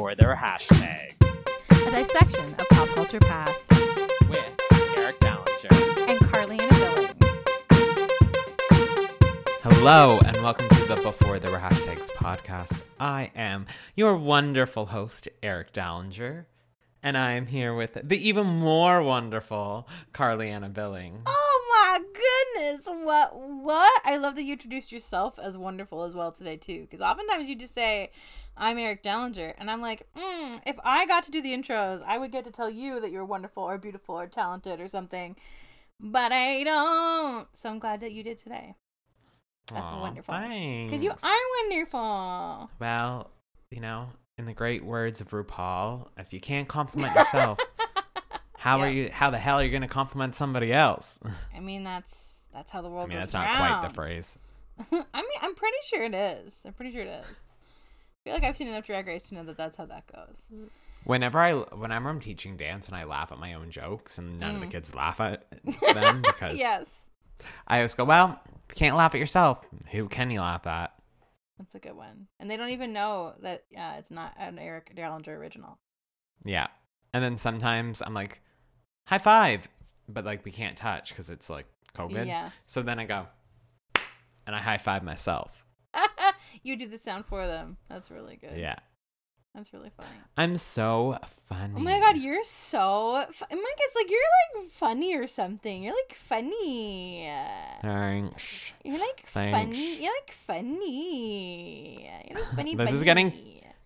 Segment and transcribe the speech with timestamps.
[0.00, 1.44] before there were hashtags
[1.86, 3.68] a dissection of pop culture past,
[4.30, 4.56] with
[4.96, 6.08] Eric Dallinger.
[6.08, 7.12] and Carly and Billing.
[9.62, 12.86] Hello, and welcome to the Before There Were Hashtags podcast.
[12.98, 16.46] I am your wonderful host, Eric Dallinger,
[17.02, 21.24] and I am here with the even more wonderful Carly Anna Billings.
[21.26, 21.49] Oh my
[22.60, 22.86] goodness!
[22.86, 23.34] What?
[23.38, 24.02] What?
[24.04, 26.82] I love that you introduced yourself as wonderful as well today too.
[26.82, 28.10] Because oftentimes you just say,
[28.56, 32.18] "I'm Eric Dallinger," and I'm like, mm, if I got to do the intros, I
[32.18, 35.36] would get to tell you that you're wonderful or beautiful or talented or something.
[35.98, 37.48] But I don't.
[37.54, 38.74] So I'm glad that you did today.
[39.72, 40.34] That's Aw, wonderful.
[40.34, 42.70] Because you are wonderful.
[42.80, 43.30] Well,
[43.70, 47.58] you know, in the great words of RuPaul, if you can't compliment yourself,
[48.56, 48.84] how Yeah.
[48.84, 49.08] are you?
[49.10, 51.20] How the hell are you going to compliment somebody else?
[51.54, 54.38] I mean, that's that's how the world I mean, that's not quite the phrase.
[54.80, 56.62] I mean, I'm pretty sure it is.
[56.66, 57.26] I'm pretty sure it is.
[57.30, 60.36] I feel like I've seen enough Drag Race to know that that's how that goes.
[61.04, 64.54] Whenever I, whenever I'm teaching dance and I laugh at my own jokes and none
[64.56, 64.70] of the Mm.
[64.72, 65.44] kids laugh at
[65.94, 66.86] them because yes,
[67.66, 69.66] I always go, well, you can't laugh at yourself.
[69.92, 70.92] Who can you laugh at?
[71.58, 72.26] that's a good one.
[72.38, 75.78] And they don't even know that uh, it's not an Eric Dallinger original.
[76.42, 76.68] Yeah.
[77.12, 78.40] And then sometimes I'm like,
[79.06, 79.68] high five,
[80.08, 82.26] but like we can't touch because it's like COVID.
[82.26, 82.50] Yeah.
[82.66, 83.26] So then I go,
[84.46, 85.64] and I high five myself.
[86.62, 87.76] you do the sound for them.
[87.88, 88.56] That's really good.
[88.58, 88.76] Yeah.
[89.54, 90.08] That's really funny.
[90.36, 91.74] I'm so funny.
[91.76, 93.24] Oh my god, you're so.
[93.32, 94.20] Fu- Mike, it's like you're
[94.60, 95.82] like funny or something.
[95.82, 97.28] You're like funny.
[97.82, 98.72] Thanks.
[98.84, 99.58] You're like Thanks.
[99.58, 100.02] funny.
[100.04, 102.08] You're like funny.
[102.28, 102.74] You're like funny.
[102.76, 103.32] This is getting-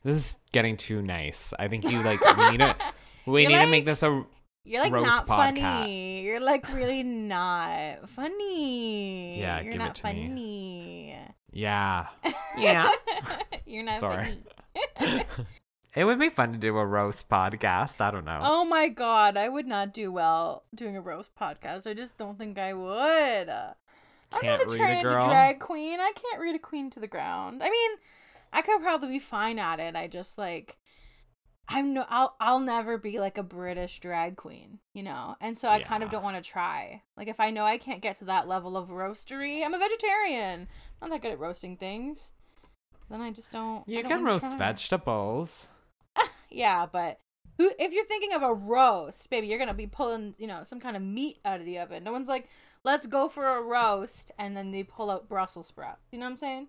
[0.04, 1.54] This is getting too nice.
[1.58, 2.76] I think you like we need to
[3.26, 4.22] we You're need to make this a
[4.64, 5.56] You're like roast not podcast.
[5.58, 6.22] funny.
[6.22, 9.38] You're like really not funny.
[9.38, 10.12] Yeah, you're give it not to me.
[11.14, 11.18] funny.
[11.52, 12.06] yeah.
[12.56, 12.88] Yeah.
[13.66, 14.38] you're not Sorry.
[14.98, 15.24] funny.
[15.96, 18.00] It would be fun to do a roast podcast.
[18.00, 18.40] I don't know.
[18.42, 21.86] Oh my god, I would not do well doing a roast podcast.
[21.88, 23.48] I just don't think I would.
[23.48, 25.28] I'm Can't not a read a trained girl?
[25.28, 26.00] drag queen.
[26.00, 27.62] I can't read a queen to the ground.
[27.62, 27.90] I mean,
[28.52, 29.94] I could probably be fine at it.
[29.94, 30.76] I just like
[31.68, 35.36] I'm no I'll I'll never be like a British drag queen, you know.
[35.40, 37.02] And so I kind of don't want to try.
[37.16, 40.68] Like if I know I can't get to that level of roastery, I'm a vegetarian.
[41.00, 42.32] I'm not that good at roasting things.
[43.10, 44.56] Then I just don't you don't can roast try.
[44.56, 45.68] vegetables.
[46.50, 47.18] Yeah, but
[47.58, 50.78] who if you're thinking of a roast, baby, you're gonna be pulling, you know, some
[50.78, 52.04] kind of meat out of the oven.
[52.04, 52.48] No one's like,
[52.84, 55.98] let's go for a roast, and then they pull out Brussels sprout.
[56.12, 56.68] You know what I'm saying?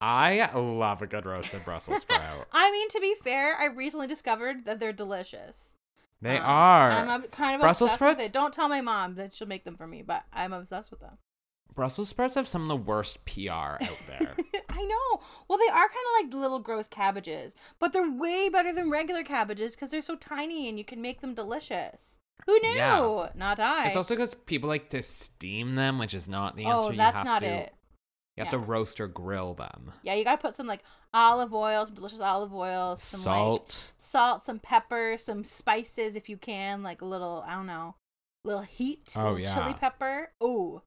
[0.00, 2.46] I love a good roasted Brussels sprout.
[2.52, 5.74] I mean, to be fair, I recently discovered that they're delicious.
[6.20, 6.90] They Um, are.
[6.92, 8.32] I'm kind of Brussels obsessed with it.
[8.32, 11.18] Don't tell my mom that she'll make them for me, but I'm obsessed with them.
[11.74, 14.34] Brussels sprouts have some of the worst PR out there.
[14.70, 15.20] I know.
[15.46, 19.22] Well, they are kind of like little gross cabbages, but they're way better than regular
[19.22, 22.18] cabbages because they're so tiny and you can make them delicious.
[22.46, 22.76] Who knew?
[22.76, 23.28] Yeah.
[23.34, 23.86] Not I.
[23.88, 26.86] it's also because people like to steam them, which is not the answer.
[26.88, 27.74] oh, you that's not to, it.
[28.36, 28.58] You have Yeah.
[28.58, 29.92] to roast or grill them.
[30.02, 30.82] Yeah, you gotta put some like
[31.14, 33.92] olive oil, some delicious olive oil, some like Salt.
[33.96, 37.96] salt, some pepper, some spices if you can, like a little I don't know,
[38.44, 40.32] little heat, Oh, little chili pepper.
[40.42, 40.82] Ooh,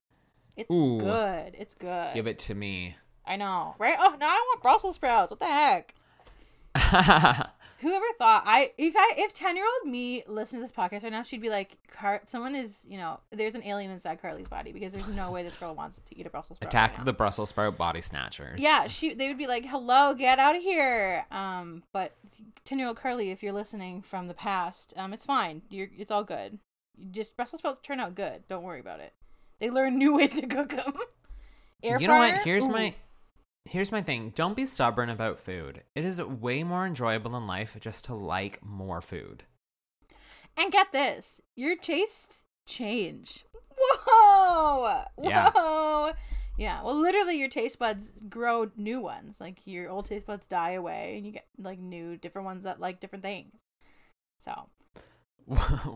[0.56, 0.98] it's Ooh.
[1.00, 1.56] good.
[1.58, 2.14] It's good.
[2.14, 2.96] Give it to me.
[3.26, 3.96] I know, right?
[3.98, 5.30] Oh, now I want Brussels sprouts.
[5.30, 5.94] What the heck?
[7.80, 11.12] Whoever thought I if I if ten year old me listened to this podcast right
[11.12, 14.72] now, she'd be like, Car- someone is you know, there's an alien inside Carly's body
[14.72, 16.72] because there's no way this girl wants to eat a Brussels sprout.
[16.72, 18.60] Attack right of the Brussels sprout body snatchers.
[18.60, 22.16] Yeah, she they would be like, "Hello, get out of here." Um, but
[22.64, 25.62] ten year old Carly, if you're listening from the past, um, it's fine.
[25.70, 26.58] You're it's all good.
[26.98, 28.46] You Just Brussels sprouts turn out good.
[28.48, 29.14] Don't worry about it.
[29.58, 30.92] They learn new ways to cook them.
[31.82, 32.42] Air you know what?
[32.42, 32.70] Here's Ooh.
[32.70, 32.94] my
[33.64, 34.32] here's my thing.
[34.34, 35.82] Don't be stubborn about food.
[35.94, 39.44] It is way more enjoyable in life just to like more food.
[40.56, 43.44] and get this, your tastes change.
[43.78, 45.50] Whoa, Yeah.
[45.54, 46.12] whoa.
[46.58, 49.40] Yeah, well, literally, your taste buds grow new ones.
[49.40, 52.78] Like your old taste buds die away, and you get like new, different ones that
[52.80, 53.54] like different things.
[54.38, 54.68] So,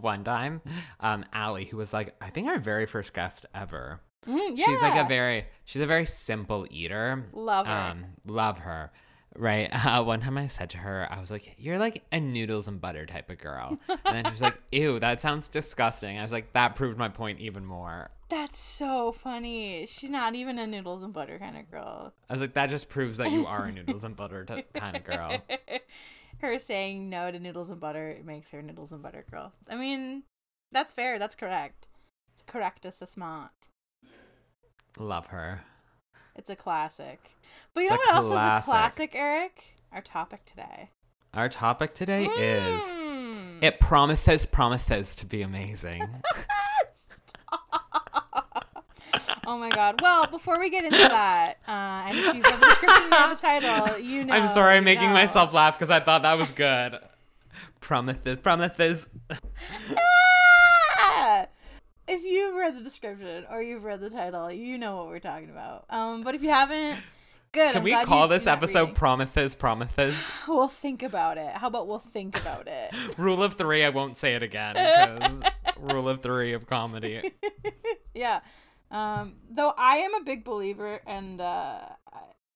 [0.01, 0.63] One time,
[1.01, 4.01] um, Allie, who was like, I think our very first guest ever.
[4.29, 7.25] Mm, She's like a very, she's a very simple eater.
[7.33, 7.73] Love her.
[7.73, 8.91] Um, love her.
[9.37, 9.69] Right.
[9.85, 12.81] Uh, one time I said to her, I was like, "You're like a noodles and
[12.81, 16.33] butter type of girl," and then she was like, "Ew, that sounds disgusting." I was
[16.33, 19.87] like, "That proved my point even more." That's so funny.
[19.87, 22.15] She's not even a noodles and butter kind of girl.
[22.31, 24.97] I was like, "That just proves that you are a noodles and butter t- kind
[24.97, 25.43] of girl."
[26.39, 29.53] her saying no to noodles and butter makes her noodles and butter girl.
[29.69, 30.23] I mean,
[30.71, 31.19] that's fair.
[31.19, 31.89] That's correct.
[32.33, 33.51] It's correct as a smart.
[34.99, 35.63] Love her.
[36.37, 37.31] It's a classic.
[37.75, 38.65] But you It's know what else is a classic.
[38.65, 39.65] classic, Eric?
[39.93, 40.91] Our topic today.
[41.33, 43.63] Our topic today is Mm.
[43.63, 46.09] it promises promises to be amazing.
[49.47, 50.01] Oh my god.
[50.01, 51.71] Well, before we get into that, uh,
[52.09, 54.33] and if you've read the description or the title, you know.
[54.33, 55.13] I'm sorry, I'm making know.
[55.13, 56.99] myself laugh because I thought that was good.
[57.81, 59.11] Promises, promises.
[62.07, 65.51] If you've read the description or you've read the title, you know what we're talking
[65.51, 65.87] about.
[65.89, 66.99] Um, but if you haven't,
[67.53, 67.73] good.
[67.73, 68.95] Can I'm we call this episode reading.
[68.95, 69.55] Prometheus?
[69.55, 70.17] Promises?
[70.49, 71.55] We'll think about it.
[71.55, 72.95] How about we'll think about it?
[73.19, 75.43] Rule of three, I won't say it again because
[75.81, 77.33] rule of three of comedy.
[78.15, 78.41] yeah.
[78.91, 81.81] Um, though I am a big believer, and uh,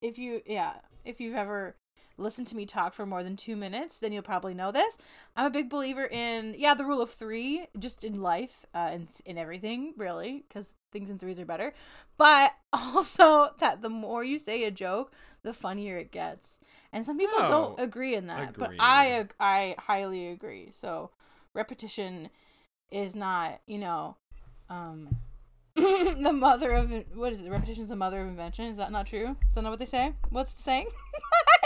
[0.02, 0.74] if you, yeah,
[1.04, 1.74] if you've ever
[2.19, 4.99] listened to me talk for more than two minutes, then you'll probably know this.
[5.37, 9.09] I'm a big believer in, yeah, the rule of three, just in life, uh, in
[9.25, 11.73] in everything, really, because things in threes are better.
[12.17, 15.12] But also that the more you say a joke,
[15.43, 16.59] the funnier it gets.
[16.93, 18.70] And some people don't Oh, agree in that, but.
[18.81, 20.70] I I highly agree.
[20.73, 21.11] So
[21.55, 22.31] repetition
[22.91, 24.17] is not, you know,
[24.70, 25.17] um
[25.79, 27.50] the mother of what is it?
[27.50, 28.65] Repetition is the mother of invention.
[28.65, 29.37] Is that not true?
[29.49, 30.15] Is that not what they say?
[30.31, 30.88] What's the saying?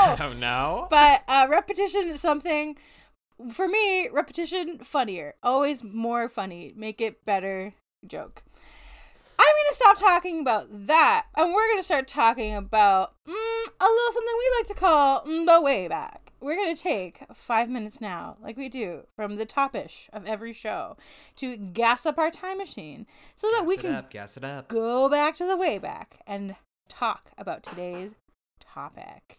[0.00, 0.86] I don't know.
[0.90, 2.76] But uh, repetition is something.
[3.52, 5.34] For me, repetition funnier.
[5.42, 6.72] Always more funny.
[6.76, 7.74] Make it better.
[8.06, 8.42] Joke.
[9.38, 14.12] I'm gonna stop talking about that, and we're gonna start talking about mm, a little
[14.12, 16.32] something we like to call mm, the way back.
[16.40, 20.98] We're gonna take five minutes now, like we do from the topish of every show,
[21.36, 24.68] to gas up our time machine, so that we gas can up, gas it up.
[24.68, 26.56] go back to the way back and
[26.90, 28.14] talk about today's
[28.60, 29.38] topic.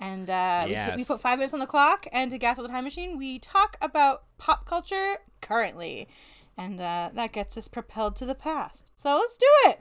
[0.00, 2.64] And uh, we, t- we put five minutes on the clock, and to gas up
[2.64, 6.08] the time machine, we talk about pop culture currently.
[6.56, 8.92] And uh, that gets us propelled to the past.
[8.94, 9.80] So let's do it.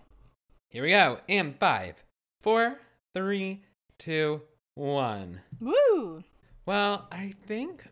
[0.69, 1.19] Here we go.
[1.30, 2.04] And five,
[2.42, 2.80] four,
[3.13, 3.63] three,
[4.00, 4.42] two,
[4.75, 5.42] one.
[5.60, 6.24] Woo!
[6.65, 7.86] Well, I think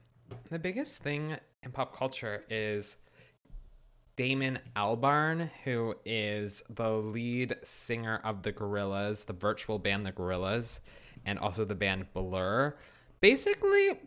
[0.50, 2.96] the biggest thing in pop culture is
[4.16, 10.80] Damon Albarn, who is the lead singer of the Gorillaz, the virtual band The Gorillaz,
[11.26, 12.76] and also the band Blur.
[13.20, 14.00] Basically,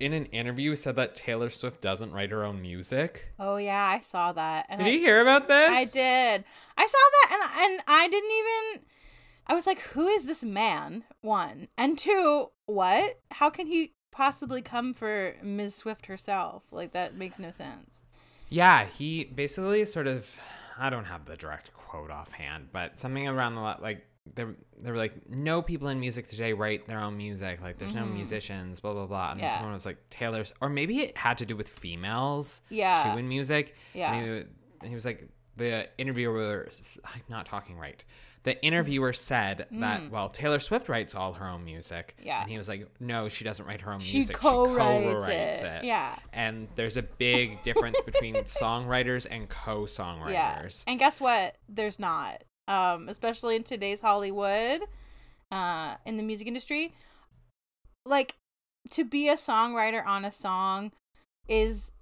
[0.00, 3.32] in an interview, said that Taylor Swift doesn't write her own music.
[3.38, 4.66] Oh yeah, I saw that.
[4.68, 5.70] And Did I, you hear about this?
[5.70, 6.44] I did.
[6.76, 8.88] I saw that, and and I didn't even.
[9.46, 12.50] I was like, "Who is this man?" One and two.
[12.66, 13.20] What?
[13.30, 15.74] How can he possibly come for Ms.
[15.74, 16.64] Swift herself?
[16.70, 18.02] Like that makes no sense.
[18.48, 20.30] Yeah, he basically sort of
[20.78, 24.44] I don't have the direct quote offhand, but something around the like they
[24.80, 28.04] they were like no people in music today write their own music like there's no
[28.04, 29.52] musicians blah blah blah and then Mm-hmm.
[29.52, 29.54] Yeah.
[29.56, 33.12] someone was like Taylor's or maybe it had to do with females Yeah.
[33.12, 34.12] too in music Yeah.
[34.14, 34.30] and he,
[34.80, 36.68] and he was like the interviewer
[37.04, 38.02] I'm not talking right
[38.44, 42.26] the interviewer said that well Taylor Swift writes all her own music Mm.
[42.26, 42.42] Yeah.
[42.42, 45.60] and he was like no she doesn't write her own She music co-writes she co-writes
[45.62, 45.64] it.
[45.64, 46.14] it Yeah.
[46.32, 50.84] and there's a big difference between songwriters and co-songwriters.
[50.86, 50.90] Yeah.
[50.92, 51.56] And guess what?
[51.68, 52.42] There's not.
[52.68, 54.82] Um, especially in today's Hollywood,
[55.50, 56.94] uh, in the music industry.
[58.04, 58.34] Like
[58.90, 60.92] to be a songwriter on a song
[61.48, 61.92] is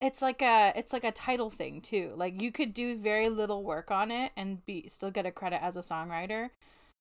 [0.00, 2.12] it's like a it's like a title thing too.
[2.16, 5.62] Like you could do very little work on it and be still get a credit
[5.62, 6.50] as a songwriter.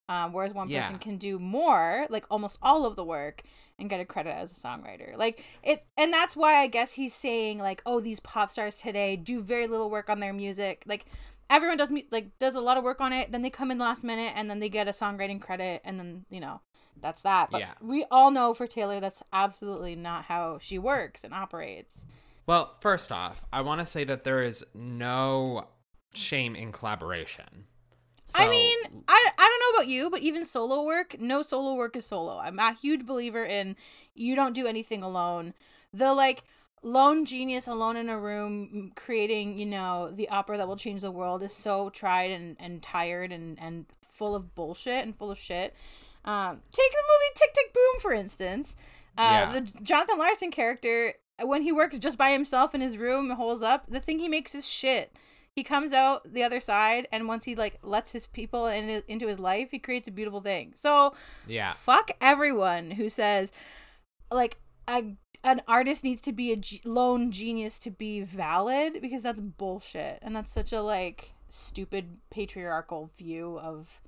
[0.09, 0.69] Um, whereas one Yeah.
[0.69, 3.43] person can do more, like almost all of the work,
[3.79, 5.17] and get a credit as a songwriter.
[5.17, 9.15] Like it, and that's why I guess he's saying like, oh, these pop stars today
[9.15, 10.83] do very little work on their music.
[10.87, 11.05] Like
[11.49, 14.03] everyone does, like does a lot of work on it, then they come in last
[14.03, 16.61] minute, and then they get a songwriting credit, and then you know
[17.01, 17.51] that's that.
[17.51, 17.73] But Yeah.
[17.81, 22.05] we all know for Taylor, that's absolutely not how she works and operates.
[22.47, 25.67] Well, first off, I want to say that there is no
[26.13, 27.65] shame in collaboration.
[28.33, 31.95] I mean, I I don't know about you, but even solo work, no solo work
[31.95, 32.39] is solo.
[32.39, 33.75] I'm a huge believer in
[34.15, 35.53] you don't do anything alone.
[35.93, 36.43] The like
[36.85, 41.11] lone genius alone in a room creating, you know, the opera that will change the
[41.11, 45.37] world is so tried and, and tired and, and full of bullshit and full of
[45.37, 45.75] shit.
[46.23, 48.75] Um, take the movie Tick Tick Boom, for instance.
[49.17, 49.59] Uh, Yeah.
[49.59, 53.63] The Jonathan Larson character, when he works just by himself in his room and holds
[53.63, 55.11] up, the thing he makes is shit
[55.55, 59.25] he comes out the other side and once he like lets his people in, into
[59.25, 61.15] his life he creates a beautiful thing so
[61.47, 61.71] yeah.
[61.71, 63.53] fuck everyone who says
[64.29, 64.57] like
[64.89, 69.39] a, an artist needs to be a g- lone genius to be valid because that's
[69.39, 74.01] bullshit and that's such a like stupid patriarchal view of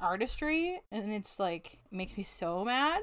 [0.00, 3.00] artistry and it's like makes me so mad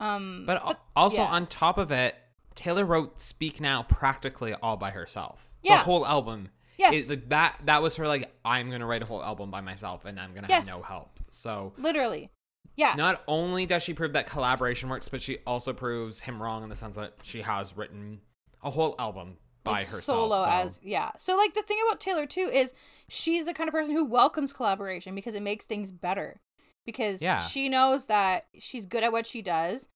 [0.00, 1.28] um But, al- also yeah.
[1.28, 2.14] on top of it,
[2.54, 5.48] Taylor wrote "Speak Now" practically all by herself.
[5.62, 5.78] Yeah.
[5.78, 6.50] The whole album.
[6.78, 6.94] Yes.
[6.94, 7.58] Is like that.
[7.66, 10.48] That was her like, I'm gonna write a whole album by myself, and I'm gonna
[10.48, 10.68] Yes.
[10.68, 11.18] have no help.
[11.30, 12.30] So literally
[12.76, 12.94] Yeah.
[12.96, 16.68] Not only does she prove that collaboration works, but she also proves him wrong in
[16.68, 18.20] the sense that she has written
[18.62, 20.02] a whole album by like, herself.
[20.02, 22.74] solo so- as yeah so like the thing about taylor too is
[23.08, 26.38] she's the kind of person who welcomes collaboration because it makes things better
[26.84, 27.40] because Yeah.
[27.40, 29.88] she knows that she's good at what she does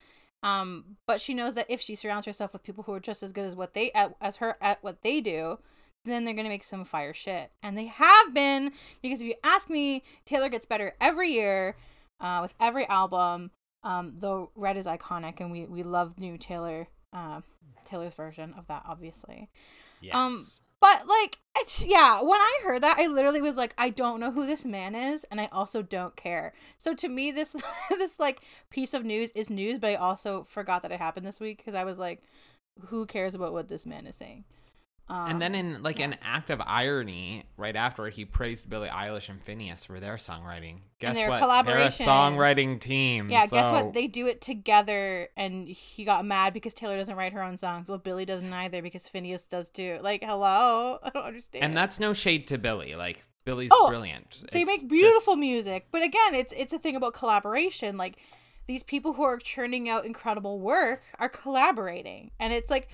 [0.43, 3.31] um but she knows that if she surrounds herself with people who are just as
[3.33, 5.59] good as what they at, as her at what they do
[6.07, 9.69] then they're gonna make some fire shit and they have been because if you ask
[9.69, 11.77] me taylor gets better every year
[12.21, 13.51] uh, with every album
[13.85, 17.41] um though red is iconic and we we love new taylor uh,
[17.89, 19.49] taylor's version of that obviously.
[20.01, 20.15] Yes.
[20.15, 20.47] um,
[20.81, 24.31] but like it's yeah when i heard that i literally was like i don't know
[24.31, 26.53] who this man is and i also don't care.
[26.77, 27.57] So to me this
[27.91, 31.41] this like piece of news is news but i also forgot that it happened this
[31.41, 32.23] week because i was like
[32.87, 34.45] who cares about what this man is saying
[35.11, 36.07] um, and then in like yeah.
[36.07, 40.79] an act of irony, right after he praised Billie Eilish and Finneas for their songwriting.
[40.99, 41.65] Guess their what?
[41.65, 43.31] They're a songwriting team.
[43.31, 47.33] yeah guess what they do it together and he got mad because taylor doesn't write
[47.33, 51.25] her own songs well billie doesn't either because finneas does too like hello i don't
[51.25, 52.95] understand and that's no shade to Billie.
[52.97, 54.45] Like Billie's Oh, brilliant.
[54.53, 58.17] they It's make just- beautiful music but again it's it's a thing about collaboration like
[58.67, 62.89] these people who are churning out incredible work are collaborating and it's like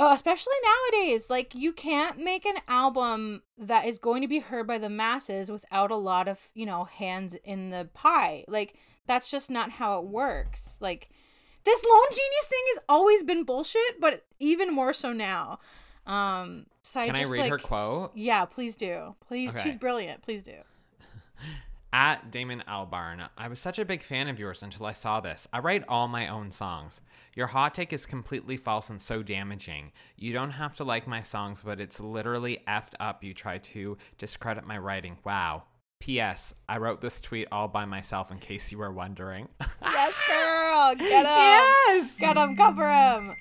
[0.00, 4.66] oh, especially nowadays like you can't make an album that is going to be heard
[4.66, 8.74] by the masses without a lot of you know hands in the pie like
[9.06, 11.10] that's just not how it works like
[11.64, 15.58] this lone genius thing has always been bullshit but even more so now
[16.06, 18.12] um so I Can I, just read like her quote?
[18.16, 19.14] yeah, please do.
[19.20, 19.62] Please, Okay.
[19.62, 20.22] she's brilliant.
[20.22, 20.54] Please do.
[21.92, 25.48] At Damon Albarn, I was such a big fan of yours until I saw this.
[25.52, 27.00] I write all my own songs.
[27.34, 29.90] Your hot take is completely false and so damaging.
[30.16, 33.24] You don't have to like my songs, but it's literally effed up.
[33.24, 35.16] You try to discredit my writing.
[35.24, 35.64] Wow.
[35.98, 36.54] P.S.
[36.68, 39.48] I wrote this tweet all by myself in case you were wondering.
[39.82, 41.32] Yes, girl, get him.
[41.32, 42.20] yes!
[42.20, 42.56] Get him.
[42.56, 43.34] Cover him.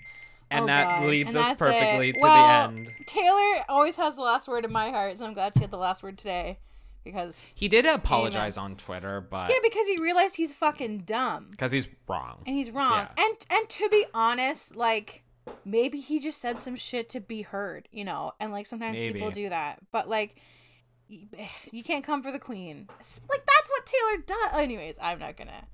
[0.51, 1.05] And Oh, that God.
[1.07, 2.13] leads And us perfectly it.
[2.13, 2.89] to Well, the end.
[3.05, 5.77] Taylor always has the last word in my heart, so I'm glad she had the
[5.77, 6.57] last word today
[7.03, 11.71] because He did apologize on Twitter, but yeah, because he realized he's fucking dumb because
[11.71, 12.43] he's wrong.
[12.45, 13.07] and he's wrong.
[13.17, 13.25] Yeah.
[13.25, 15.23] And and to be honest, like
[15.65, 18.33] maybe he just said some shit to be heard, you know.
[18.39, 20.35] And like sometimes people do that, but like.
[21.71, 22.87] You can't come for the queen.
[22.87, 24.59] Like that's what Taylor does.
[24.59, 25.65] Anyways, I'm not gonna.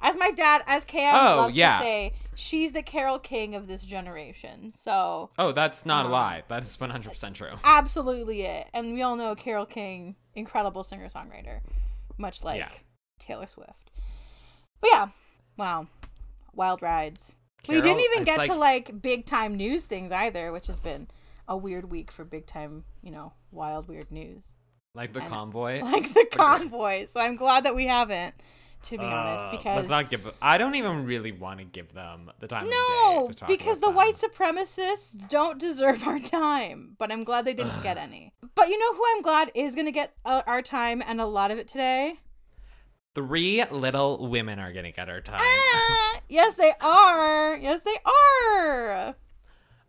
[0.00, 1.78] As my dad, as Cam Oh, loves yeah.
[1.78, 4.72] to say, she's the Carole King of this generation.
[4.78, 6.42] So Oh, that's not a Um, lie.
[6.48, 7.52] That is 100% true.
[7.64, 8.68] absolutely it.
[8.72, 11.60] And we all know Carole King, incredible singer songwriter,
[12.16, 12.70] much like Yeah.
[13.18, 13.90] Taylor Swift.
[14.80, 15.08] But yeah,
[15.56, 15.88] wow,
[16.54, 17.32] wild rides.
[17.68, 21.08] we didn't even get to like- like big time news things either, which has been
[21.48, 24.54] a weird week for big time, you know, wild weird news
[24.94, 25.80] Like the and- convoy.
[25.82, 27.06] like the convoy.
[27.06, 28.34] So I'm glad that we haven't,
[28.84, 30.30] to be honest, Uh, because let's not give.
[30.40, 32.68] I don't even really want to give them the time.
[32.68, 36.96] No, of day to talk because the about white supremacists don't deserve our time.
[36.98, 38.32] But I'm glad they didn't get any.
[38.54, 41.26] But you know who I'm glad is going to get uh, our time and a
[41.26, 42.20] lot of it today?
[43.14, 45.38] three little women are gonna get our time.
[45.40, 47.56] Ah, yes, they are.
[47.56, 49.16] Yes, they are.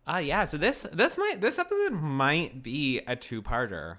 [0.04, 0.42] Ah, yeah.
[0.42, 3.98] So this this might this episode might be a two parter,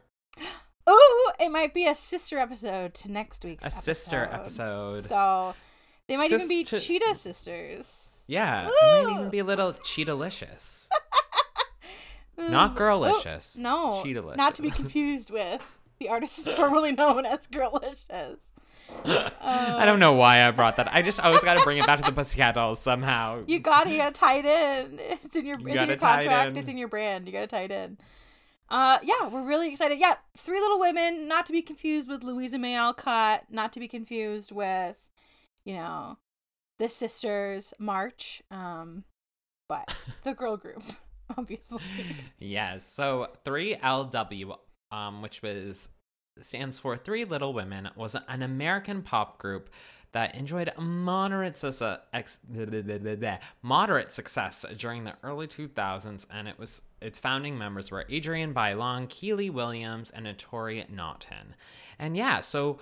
[0.91, 5.05] Ooh, it might be a sister episode to next week's a sister episode.
[5.05, 5.53] So
[6.07, 8.24] they might even be Sis- cheetah sisters.
[8.27, 10.89] yeah, it might even be a little cheetah-licious.
[12.38, 13.55] Not girlicious.
[13.55, 13.60] Mm.
[13.60, 14.38] No, Cheetah-licious.
[14.38, 15.62] not to be confused with
[16.00, 18.38] the artist formerly known as Girlicious.
[19.05, 20.93] I don't know why I brought that.
[20.93, 23.43] I just always got to bring it back to the Pussycat Dolls somehow.
[23.48, 25.00] You got gotta tie it in.
[25.24, 25.60] It's in your.
[25.60, 26.50] You It's in your tie it contract.
[26.50, 26.57] in.
[26.57, 27.25] It's in your brand.
[27.27, 27.98] You gotta tie it in.
[28.72, 30.00] Uh, yeah, we're really excited.
[30.00, 33.88] Yeah, Three Little Women, not to be confused with Louisa May Alcott, not to be
[33.90, 34.98] confused with,
[35.66, 36.18] you know,
[36.80, 38.42] the Sisters March.
[38.50, 39.04] Um,
[39.68, 40.84] but the girl group,
[41.38, 41.82] obviously.
[42.40, 42.86] Yes.
[42.86, 44.56] So 3LW,
[44.94, 45.90] um, which was
[46.40, 49.70] stands for Three Little Women, was an American pop group
[50.13, 55.48] that enjoyed moderate success, ex, blah, blah, blah, blah, blah, moderate success during the early
[55.48, 61.56] 2000s, and it was its founding members were Adrienne Bailon, Kiely Williams, and Tori Naughton.
[61.98, 62.80] And yeah, so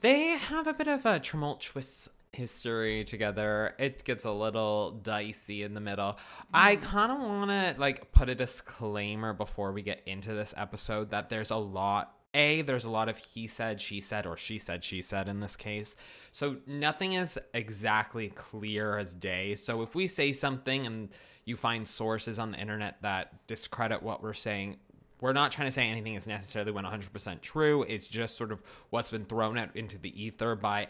[0.00, 3.74] they have a bit of a tumultuous history together.
[3.78, 6.18] It gets a little dicey in the middle.
[6.52, 6.82] I mm.
[6.82, 11.28] kind of want to like put a disclaimer before we get into this episode that
[11.28, 14.82] there's a lot a there's a lot of he said, she said or she said,
[14.84, 15.96] she said in this case.
[16.30, 19.54] So nothing is exactly clear as day.
[19.54, 21.10] So if we say something and
[21.44, 24.76] you find sources on the internet that discredit what we're saying,
[25.20, 27.84] we're not trying to say anything is necessarily 100% true.
[27.84, 30.88] It's just sort of what's been thrown out into the ether by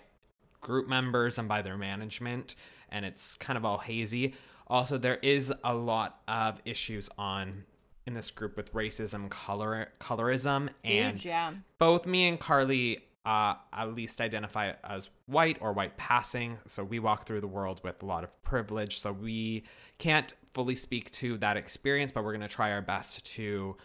[0.63, 2.55] group members and by their management,
[2.89, 4.35] and it's kind of all hazy.
[4.69, 7.65] Also, there is a lot of issues on
[8.07, 11.53] in this group with racism, color colorism, and Huge, yeah.
[11.79, 16.59] both me and Carly uh, at least identify as white or white passing.
[16.67, 18.99] So we walk through the world with a lot of privilege.
[18.99, 19.65] So we
[19.99, 23.77] can't fully speak to that experience, but we're going to try our best to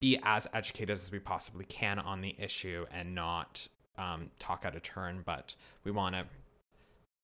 [0.00, 4.74] be as educated as we possibly can on the issue and not um, talk out
[4.74, 5.22] of turn.
[5.24, 5.54] But
[5.84, 6.24] we want to.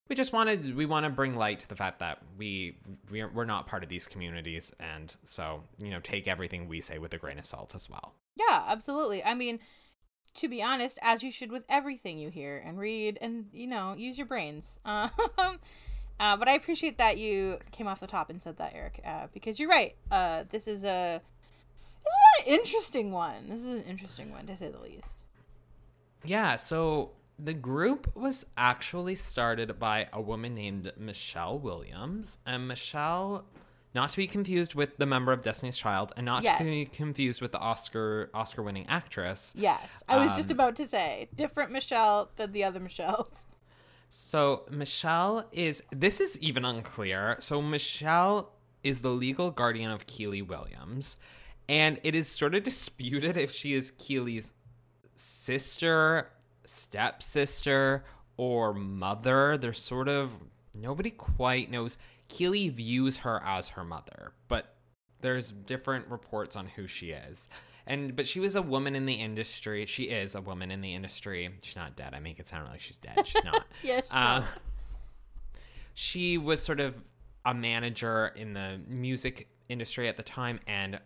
[0.09, 2.79] We just wanted we want to bring light to the fact that we
[3.11, 6.99] we're, we're not part of these communities, and so you know take everything we say
[6.99, 8.15] with a grain of salt as well.
[8.37, 9.23] Yeah, absolutely.
[9.23, 9.59] I mean,
[10.35, 13.95] to be honest, as you should with everything you hear and read, and you know,
[13.97, 14.79] use your brains.
[15.39, 15.61] Um,
[16.21, 19.29] uh, but I appreciate that you came off the top and said that, Eric, uh,
[19.33, 19.95] because you're right.
[20.11, 21.21] Uh, this is a
[22.03, 23.49] this is an interesting one.
[23.49, 25.23] This is an interesting one to say the least.
[26.25, 32.39] Yeah, so the group was actually started by a woman named Michelle Williams.
[32.45, 33.45] And Michelle,
[33.95, 36.59] not to be confused with the member of Destiny's Child, and not Yes.
[36.59, 39.53] to be confused with the Oscar Oscar winning actress.
[39.57, 43.45] Yes, I was just Um, about to say different Michelle than the other Michelles.
[44.11, 47.37] So Michelle is this is even unclear.
[47.41, 48.53] So Michelle
[48.83, 51.19] is the legal guardian of Kiely Williams,
[51.69, 54.55] and it is sort of disputed if she is Kiely's
[55.15, 56.31] sister,
[56.69, 58.05] stepsister,
[58.37, 59.57] or mother.
[59.59, 60.31] There's sort of
[60.75, 61.99] nobody quite knows.
[62.29, 64.75] Kiely views her as her mother, but
[65.21, 67.49] there's different reports on who she is.
[67.87, 69.87] And but she was a woman in the industry.
[69.87, 71.49] She is a woman in the industry.
[71.63, 72.13] She's not dead.
[72.15, 73.27] I make it sound like she's dead.
[73.27, 73.65] She's not.
[73.83, 74.43] Yes, Uh,
[75.95, 77.03] she was sort of
[77.45, 81.01] a manager in the music industry at the time, and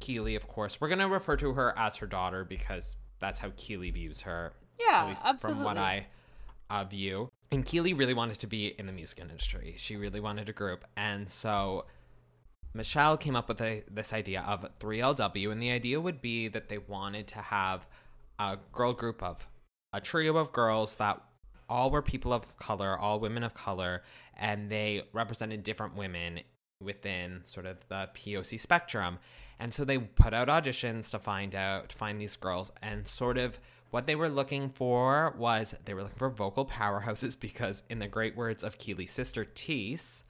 [0.00, 3.92] Kiely, of course, we're gonna refer to her as her daughter because that's how Kiely
[3.92, 4.52] views her.
[4.78, 5.64] Yeah, at least absolutely.
[5.64, 6.06] From what I
[6.70, 9.74] uh, view, and Kiely really wanted to be in the music industry.
[9.76, 11.86] She really wanted a group, and so
[12.74, 16.68] Michelle came up with a, this idea of 3LW, and the idea would be that
[16.68, 17.86] they wanted to have
[18.38, 19.48] a girl group of
[19.92, 21.22] a trio of girls that
[21.68, 24.02] all were people of color, all women of color,
[24.36, 26.40] and they represented different women
[26.82, 29.18] within sort of the POC spectrum.
[29.58, 33.38] And so they put out auditions to find out, to find these girls, and sort
[33.38, 33.58] of
[33.90, 38.08] what they were looking for was they were looking for vocal powerhouses because, in the
[38.08, 40.24] great words of Kiely's sister Tease,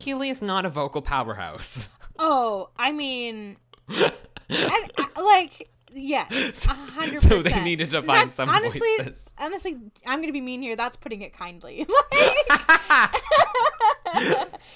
[0.00, 1.88] Kiely is not a vocal powerhouse.
[2.18, 3.56] Oh, I mean,
[3.88, 4.12] I,
[4.50, 9.32] I- uh, like, yes, hundred so they needed to find That- some honestly, voices.
[9.38, 10.76] honestly, I'm gonna be mean here.
[10.76, 11.86] That's putting it kindly.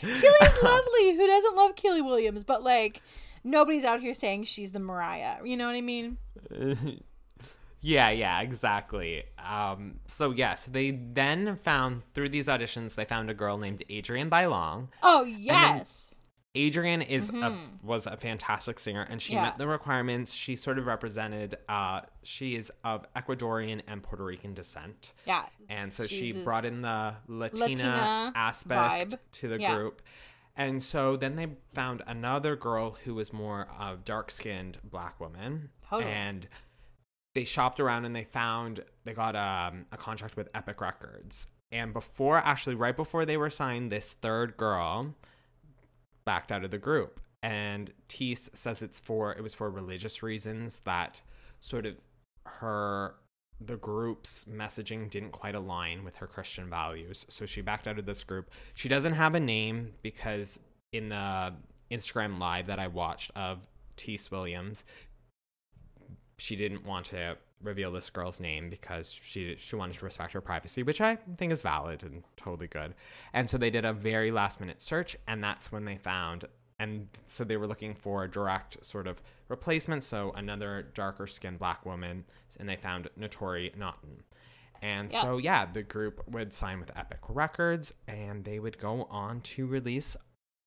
[0.00, 1.16] Kiely's lovely.
[1.16, 2.42] Who doesn't love Kiely Williams?
[2.42, 3.02] But like,
[3.44, 5.36] nobody's out here saying she's the Mariah.
[5.44, 6.16] You know what I mean?
[7.86, 9.22] Yeah, yeah, exactly.
[9.38, 14.28] Um, so yes, they then found through these auditions, they found a girl named Adrienne
[14.28, 14.88] Bailon.
[15.04, 16.12] Oh yes.
[16.56, 19.44] Adrienne is a, was a fantastic singer, and she Mm-hmm.
[19.44, 19.50] Yeah.
[19.50, 20.32] met the requirements.
[20.32, 21.58] She sort of represented.
[21.68, 25.12] Uh, she is of Ecuadorian and Puerto Rican descent.
[25.26, 25.44] yeah.
[25.68, 29.18] and so she's she brought in the Latina, Latina aspect vibe.
[29.32, 29.76] to the Yeah.
[29.76, 30.02] group.
[30.56, 36.10] And so then they found another girl who was more of dark-skinned black woman, Totally.
[36.10, 36.48] and
[37.36, 41.48] they shopped around and they found they got um, a contract with Epic Records.
[41.70, 45.14] And before, actually, right before they were signed, this third girl
[46.24, 47.20] backed out of the group.
[47.42, 51.20] And Teese says it's for it was for religious reasons that
[51.60, 52.00] sort of
[52.46, 53.16] her
[53.60, 57.26] the group's messaging didn't quite align with her Christian values.
[57.28, 58.50] So she backed out of this group.
[58.72, 60.58] She doesn't have a name because
[60.90, 61.52] in the
[61.90, 64.84] Instagram live that I watched of Teese Williams,
[66.38, 70.40] she didn't want to reveal this girl's name because she she wanted to respect her
[70.40, 72.94] privacy, which I think is valid and totally good.
[73.32, 76.44] And so they did a very last minute search, and that's when they found.
[76.78, 81.58] And so they were looking for a direct sort of replacement, so another darker skinned
[81.58, 82.24] black woman,
[82.60, 84.24] and they found Naturi Naughton.
[84.82, 85.22] And Yeah.
[85.22, 89.66] so, yeah, the group would sign with Epic Records, and they would go on to
[89.66, 90.16] release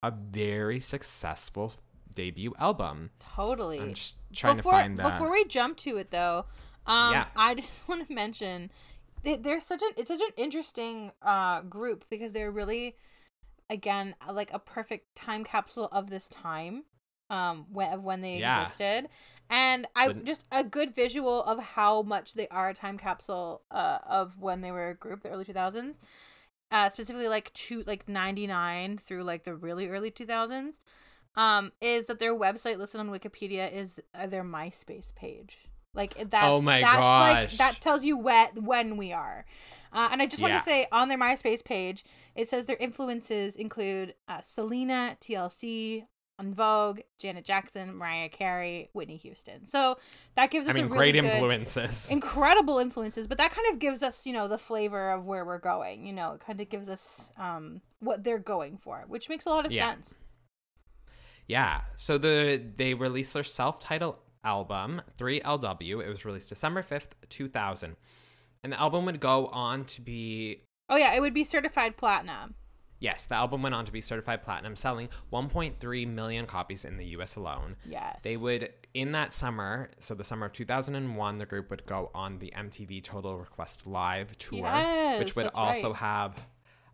[0.01, 1.75] a very successful
[2.13, 3.11] debut album.
[3.19, 3.79] Totally.
[3.79, 5.11] I'm just trying before, to find that.
[5.11, 6.45] Before we jump to it, though,
[6.85, 7.25] um, Yeah.
[7.35, 8.71] I just want to mention
[9.23, 12.95] they, they're such an it's such an interesting uh group because they're really
[13.69, 16.83] again like a perfect time capsule of this time
[17.29, 18.61] um when, of when they Yeah.
[18.61, 19.09] existed
[19.49, 23.61] and i The- just a good visual of how much they are a time capsule
[23.71, 25.99] uh of when they were a group the early 2000s
[26.71, 30.79] uh specifically like two like 99 through like the really early 2000s
[31.35, 35.59] um is that their website listed on wikipedia is uh, their myspace page
[35.93, 39.45] like that's Oh my that's like that tells you when when we are
[39.91, 40.59] Uh, and I just want Yeah.
[40.59, 46.05] to say on their MySpace page, it says their influences include uh, Selena, TLC,
[46.39, 49.65] En Vogue, Janet Jackson, Mariah Carey, Whitney Houston.
[49.65, 49.97] So
[50.35, 52.11] that gives I us mean, a really great good, influences.
[52.11, 53.25] incredible influences.
[53.25, 56.05] But that kind of gives us, you know, the flavor of where we're going.
[56.05, 59.49] You know, it kind of gives us um, what they're going for, which makes a
[59.49, 59.89] lot of Yeah.
[59.89, 60.15] sense.
[61.49, 61.81] Yeah.
[61.97, 66.05] So the they released their self-titled album, 3LW.
[66.05, 67.97] It was released December 5th, 2000.
[68.63, 72.55] And the album would go on to be Oh yeah, it would be certified platinum.
[72.99, 77.05] yes, the album went on to be certified platinum, selling 1.3 million copies in the
[77.17, 77.75] US alone.
[77.85, 78.19] Yes.
[78.23, 82.39] They would in that summer, so the summer of 2001, the group would go on
[82.39, 85.97] the MTV Total Request Live tour, Yes, which would also right.
[85.97, 86.35] have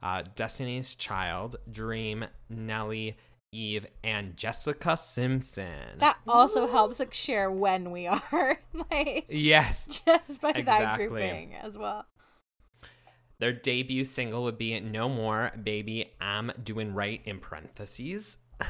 [0.03, 3.17] uh, Destiny's Child, Dream, Nelly,
[3.51, 5.97] Eve, and Jessica Simpson.
[5.99, 8.59] That also helps like share when we are
[8.91, 10.01] like yes.
[10.05, 12.05] just by that grouping as well.
[13.39, 18.37] Their debut single would be No More Baby I'm Doing Right in parentheses.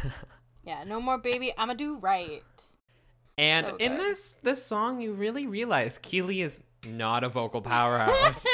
[0.65, 1.53] Yeah, no more baby.
[1.57, 2.41] I'ma do right.
[3.37, 8.45] And So in this this song you really realize Keely is not a vocal powerhouse.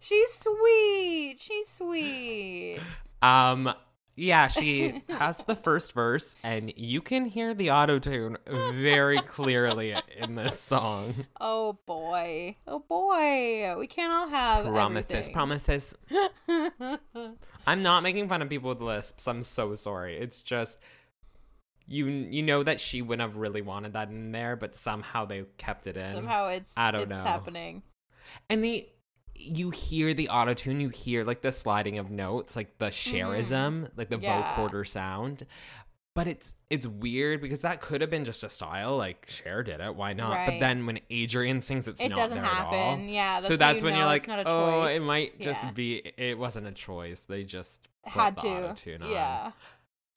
[0.00, 1.36] She's sweet.
[1.38, 2.78] She's sweet.
[3.22, 3.72] um
[4.16, 9.94] yeah, she has the first verse and you can hear the auto tune very clearly
[10.16, 11.26] in this song.
[11.40, 12.56] Oh boy.
[12.66, 13.74] Oh boy.
[13.78, 15.28] We can't all have Prometheus.
[15.28, 15.94] Prometheus.
[17.66, 19.26] I'm not making fun of people with lisps.
[19.26, 20.16] I'm so sorry.
[20.18, 20.78] It's just
[21.86, 25.44] you you know that she wouldn't have really wanted that in there, but somehow they
[25.58, 26.14] kept it in.
[26.14, 27.22] Somehow it's I don't it's know.
[27.22, 27.82] happening.
[28.48, 28.88] And the
[29.34, 33.88] you hear the auto tune, you hear like the sliding of notes, like the sharism,
[33.96, 34.24] like the Mm-hmm.
[34.24, 34.54] Yeah.
[34.56, 35.46] vocoder sound.
[36.14, 39.80] But it's it's weird because that could have been just a style, like Cher did
[39.80, 40.46] it, why not?
[40.46, 42.98] But then when Adrienne sings, it's It not doesn't there at all.
[43.00, 43.34] Yeah.
[43.40, 44.92] That's so that's you when you're like, not a oh, choice.
[44.92, 45.70] it might just Yeah.
[45.72, 46.12] be.
[46.16, 47.22] It wasn't a choice.
[47.22, 48.94] They just put had the to.
[49.02, 49.10] on.
[49.10, 49.50] Yeah.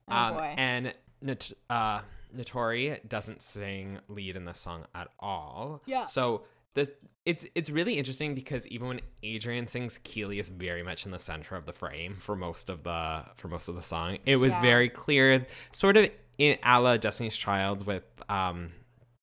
[0.09, 0.53] Oh um, boy.
[0.55, 2.01] and Nat- uh,
[2.35, 5.81] Naturi doesn't sing lead in the song at all.
[5.87, 6.05] Yeah.
[6.05, 6.43] So
[6.77, 6.91] the
[7.25, 11.19] it's it's really interesting because even when Adrienne sings, Kiely is very much in the
[11.19, 14.19] center of the frame for most of the for most of the song.
[14.25, 14.61] It was Yeah.
[14.61, 18.69] very clear, sort of in a la Destiny's Child with um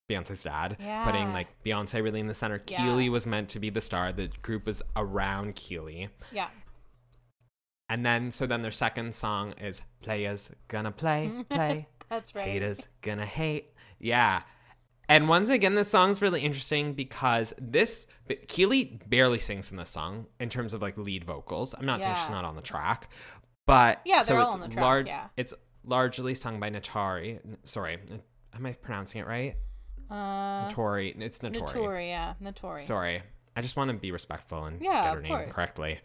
[0.07, 2.61] Beyonce's dad, putting like Beyonce really in the center.
[2.67, 2.77] Yeah.
[2.77, 4.11] Kiely was meant to be the star.
[4.13, 6.09] The group was around Kiely.
[6.31, 6.49] yeah.
[7.89, 12.47] And then, so then their second song is Players Gonna Play, Play, That's right.
[12.47, 13.73] Haters Gonna Hate.
[13.99, 14.41] Yeah.
[15.07, 20.25] And once again, this song's really interesting because this, Kiely barely sings in this song
[20.39, 21.75] in terms of like lead vocals.
[21.77, 23.09] I'm not saying she's not on the track,
[23.67, 25.27] but Yeah, so they're all it's on the track, lar- yeah.
[25.37, 27.39] It's largely sung by Naturi.
[27.63, 27.99] Sorry,
[28.55, 29.55] am I pronouncing it right?
[30.09, 31.19] Uh, Naturi.
[31.21, 31.69] It's Naturi.
[31.71, 32.33] Naturi, yeah.
[32.43, 32.79] Naturi.
[32.79, 33.21] Sorry.
[33.55, 35.51] I just want to be respectful and Yeah, get her name course.
[35.51, 35.99] correctly.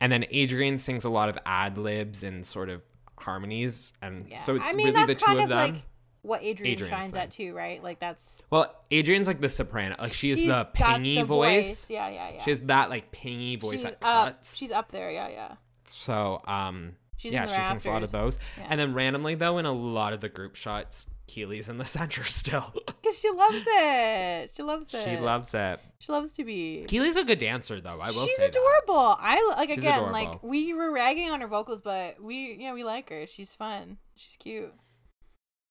[0.00, 2.82] And then Adrienne sings a lot of ad libs and sort of
[3.18, 3.92] harmonies.
[4.02, 4.38] And Yeah.
[4.42, 5.74] so it's I mean, really the two of of them.
[5.74, 5.82] like
[6.24, 7.20] what Adrienne Adrienne's shines thing.
[7.20, 7.82] at too, right?
[7.82, 9.96] Like that's well, Adrienne's like the soprano.
[9.98, 11.88] Like she is she's the pingy the voice.
[11.90, 12.42] Yeah, yeah, yeah.
[12.42, 14.26] She has that like pingy voice she's that up.
[14.26, 14.56] cuts.
[14.56, 15.10] She's up there.
[15.10, 15.54] Yeah, yeah.
[15.86, 18.38] So um She's yeah, she sings a lot of those.
[18.58, 18.66] Yeah.
[18.70, 22.24] And then randomly though, in a lot of the group shots, Kiely's in the center
[22.24, 22.72] still.
[22.86, 24.50] Because she loves it.
[24.54, 25.04] She loves it.
[25.04, 25.80] she loves it.
[25.98, 26.84] She loves to be.
[26.88, 28.00] Kiely's a good dancer though.
[28.00, 28.50] I will She's say that.
[28.50, 29.16] adorable.
[29.18, 32.84] I like She's again, like we were ragging on her vocals, but we yeah we
[32.84, 33.26] like her.
[33.26, 33.98] She's fun.
[34.16, 34.74] She's cute.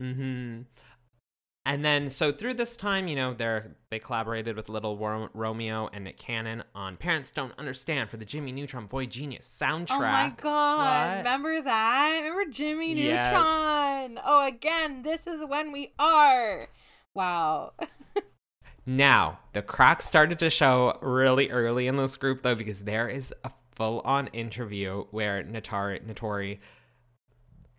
[0.03, 0.61] Mm-hmm.
[1.65, 5.89] And then, so through this time, you know, they're they collaborated with Little Ro- Romeo
[5.93, 9.91] and Nick Cannon on "Parents Don't Understand" for the Jimmy Neutron Boy Genius soundtrack.
[9.91, 11.09] Oh my god!
[11.09, 11.17] What?
[11.19, 12.19] Remember that?
[12.21, 13.33] Remember Jimmy Yes.
[13.33, 14.19] Neutron?
[14.25, 16.67] Oh, again, this is when we are.
[17.13, 17.73] Wow.
[18.85, 23.33] Now, the cracks started to show really early in this group, though, because there is
[23.45, 26.59] a full-on interview where Naturi Naturi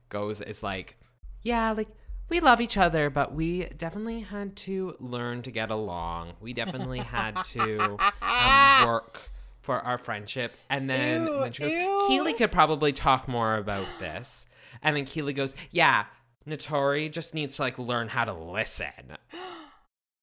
[0.08, 0.96] goes, "It's like,
[1.42, 1.88] yeah, like."
[2.28, 6.32] We love each other, but we definitely had to learn to get along.
[6.40, 9.28] We definitely had to um, work
[9.60, 10.54] for our friendship.
[10.70, 12.06] And then, Ew, and then she goes, ew.
[12.08, 14.46] Kiely could probably talk more about this.
[14.82, 16.06] And then Kiely goes, Yeah,
[16.46, 19.16] Naturi just needs to like learn how to listen.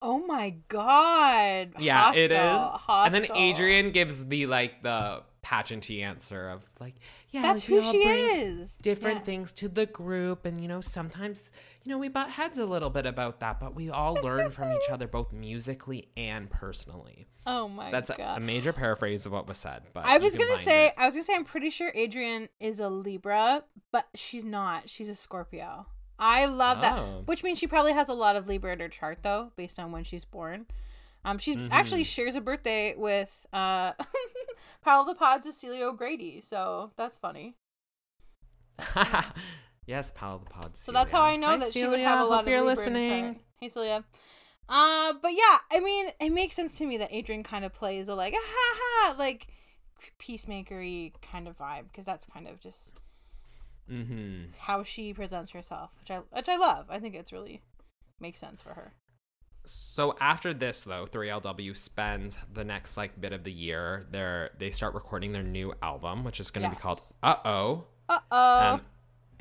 [0.03, 1.73] Oh my god.
[1.77, 2.59] Yeah, it is.
[2.59, 3.25] Hostile, And then.
[3.37, 6.95] Adrienne gives the like the pageanty answer of like,
[7.29, 8.75] yeah, That's like, who she is.
[8.81, 9.23] Different Yeah.
[9.25, 11.51] things to the group, and you know, sometimes
[11.83, 14.71] you know we butt heads a little bit about that, but we all learn from
[14.71, 17.27] each other both musically and personally.
[17.45, 17.93] Oh my God.
[17.93, 18.37] That's a, god.
[18.37, 19.83] a major paraphrase of what was said.
[19.93, 20.93] But I was gonna say, it.
[20.97, 24.89] I was gonna say, I'm pretty sure Adrienne is a Libra, but she's not.
[24.89, 25.87] She's a Scorpio.
[26.19, 27.23] I love that, Oh.
[27.25, 29.91] which means she probably has a lot of Libra in her chart, though, based on
[29.91, 30.67] when she's born.
[31.25, 31.71] Um, she's Mm-hmm.
[31.71, 33.93] actually shares a birthday with uh,
[34.85, 37.55] of the Pod Cecilia O'Grady, so that's funny.
[39.91, 40.75] yes, pal of the pod.
[40.77, 42.61] So that's how I know Hi, that she would have a lot Hope of you're
[42.61, 43.39] listening.
[43.59, 44.03] Hey, Celia.
[44.69, 48.07] Uh, but yeah, I mean, it makes sense to me that Adrienne kind of plays
[48.07, 49.47] a like, ah, ha ha, like
[50.17, 52.99] peacemakery kind of vibe because that's kind of just
[53.91, 54.51] Mm-hmm.
[54.57, 56.85] how she presents herself, which I which I love.
[56.89, 57.61] I think it's really
[58.21, 58.93] makes sense for her.
[59.65, 64.07] So after this though, 3LW spends the next like bit of the year.
[64.09, 67.87] They're they start recording their new album, which is going to be called Uh Oh.
[68.07, 68.73] Uh oh.
[68.75, 68.81] Um,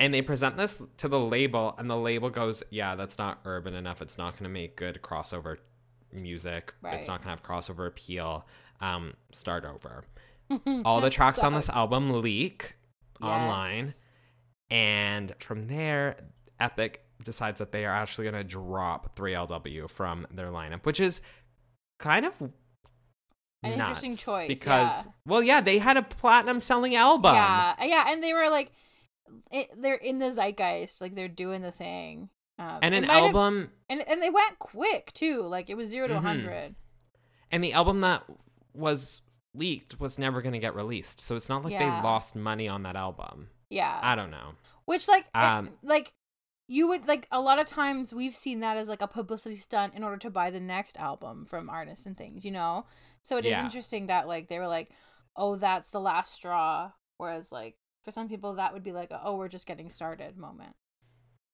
[0.01, 3.75] and they present this to the label, and the label goes, "Yeah, that's not urban
[3.75, 4.01] enough.
[4.01, 5.57] It's not going to make good crossover
[6.11, 6.73] music.
[6.81, 6.95] Right.
[6.95, 8.47] It's not going to have crossover appeal.
[8.81, 10.03] Um, start over."
[10.85, 12.73] All the tracks on this album leak
[13.21, 13.93] online,
[14.71, 16.15] and from there,
[16.59, 21.21] Epic decides that they are actually going to drop 3LW from their lineup, which is
[21.99, 25.11] kind of An interesting choice, because yeah.
[25.27, 27.35] well, yeah, they had a platinum selling album.
[27.35, 28.71] Yeah, yeah, and they were like,
[29.51, 32.29] it, they're in the zeitgeist, like they're doing the thing.
[32.59, 35.41] Um, And an album and and they went quick too.
[35.43, 36.17] Like it was 0 to Mhm.
[36.17, 36.75] a hundred.
[37.51, 38.23] And the album that
[38.73, 39.21] was
[39.53, 41.19] leaked was never going to get released.
[41.19, 41.79] So it's not like Yeah.
[41.97, 43.49] they lost money on that album.
[43.69, 44.53] Yeah, I don't know.
[44.85, 46.13] which like it- Um, like
[46.67, 49.93] you would like a lot of times we've seen that as like a publicity stunt
[49.93, 52.85] in order to buy the next album from artists and things, you know.
[53.21, 53.63] So it is Yeah.
[53.63, 54.91] interesting that like they were like,
[55.35, 59.21] oh, that's the last straw, whereas like for some people that would be like, a,
[59.23, 60.73] oh, we're just getting started moment.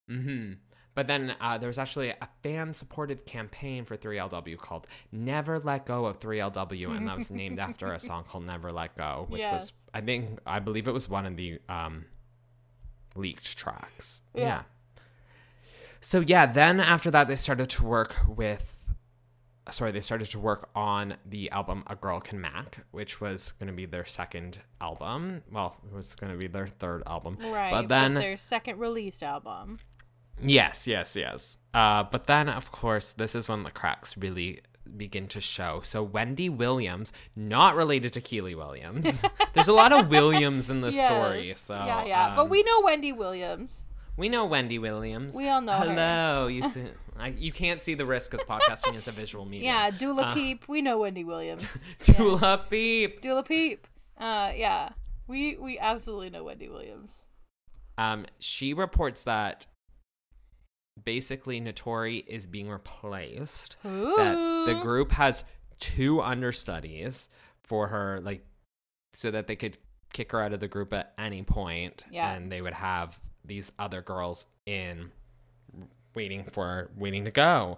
[0.10, 0.54] mm-hmm
[0.96, 5.86] But then uh, there was actually a fan supported campaign for 3LW called Never Let
[5.86, 6.96] Go of 3LW.
[6.98, 9.54] And that was named after a song called Never Let Go, which Yeah.
[9.54, 12.06] was, I think, I believe it was one of the um,
[13.16, 14.22] leaked tracks.
[14.34, 14.64] Yeah.
[16.00, 18.77] So, yeah, then after that, they started to work with.
[19.72, 23.68] Sorry, they started to work on the album A Girl Can Mack, which was going
[23.68, 25.44] to be their second album.
[25.52, 27.38] Well, it was going to be their third album.
[27.42, 27.72] Right.
[27.72, 29.80] But then their second released album.
[30.42, 31.58] Yes, yes, yes.
[31.74, 34.62] Uh, but then, of course, this is when the cracks really
[34.96, 35.82] begin to show.
[35.84, 39.22] So Wendy Williams, not related to Kiely Williams.
[39.54, 41.50] There's a lot of Williams in the story.
[41.50, 41.60] Yes.
[41.60, 42.36] So yeah, yeah.
[42.36, 43.86] but um, we know Wendy Williams.
[44.16, 45.36] we know Wendy Williams.
[45.36, 45.86] We all know her.
[45.86, 46.48] Hello.
[46.48, 46.86] You see,
[47.20, 49.64] I, you can't see the risk because podcasting is a visual medium.
[49.74, 50.68] Yeah, Dula Uh, Peep.
[50.68, 51.66] We know Wendy Williams.
[52.04, 53.22] Dula Peep.
[53.22, 53.88] Dula Peep.
[54.18, 54.90] Uh, yeah.
[55.28, 57.26] We we absolutely know Wendy Williams.
[57.98, 59.66] Um, she reports that
[61.04, 63.78] basically Naturi is being replaced.
[63.84, 65.44] that the group has
[65.80, 67.30] two understudies
[67.64, 68.46] for her like
[69.14, 69.78] so that they could
[70.14, 72.34] kick her out of the group at any point Yeah.
[72.34, 75.12] and they would have these other girls in
[76.18, 77.78] waiting for waiting to go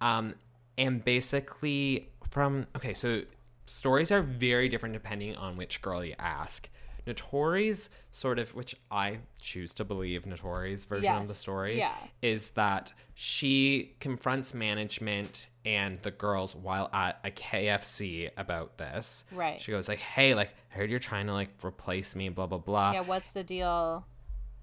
[0.00, 0.34] um
[0.78, 3.22] and basically from okay so
[3.66, 6.68] stories are very different depending on which girl you ask
[7.06, 11.94] Naturi's sort of, which I choose to believe Naturi's version of the story, Yeah.
[12.20, 19.24] is that she confronts management and the girls while at a KFC about this.
[19.32, 19.58] Right.
[19.60, 22.58] She goes like, "Hey, like I heard you're trying to like replace me, blah blah
[22.58, 24.04] blah." Yeah, what's the deal?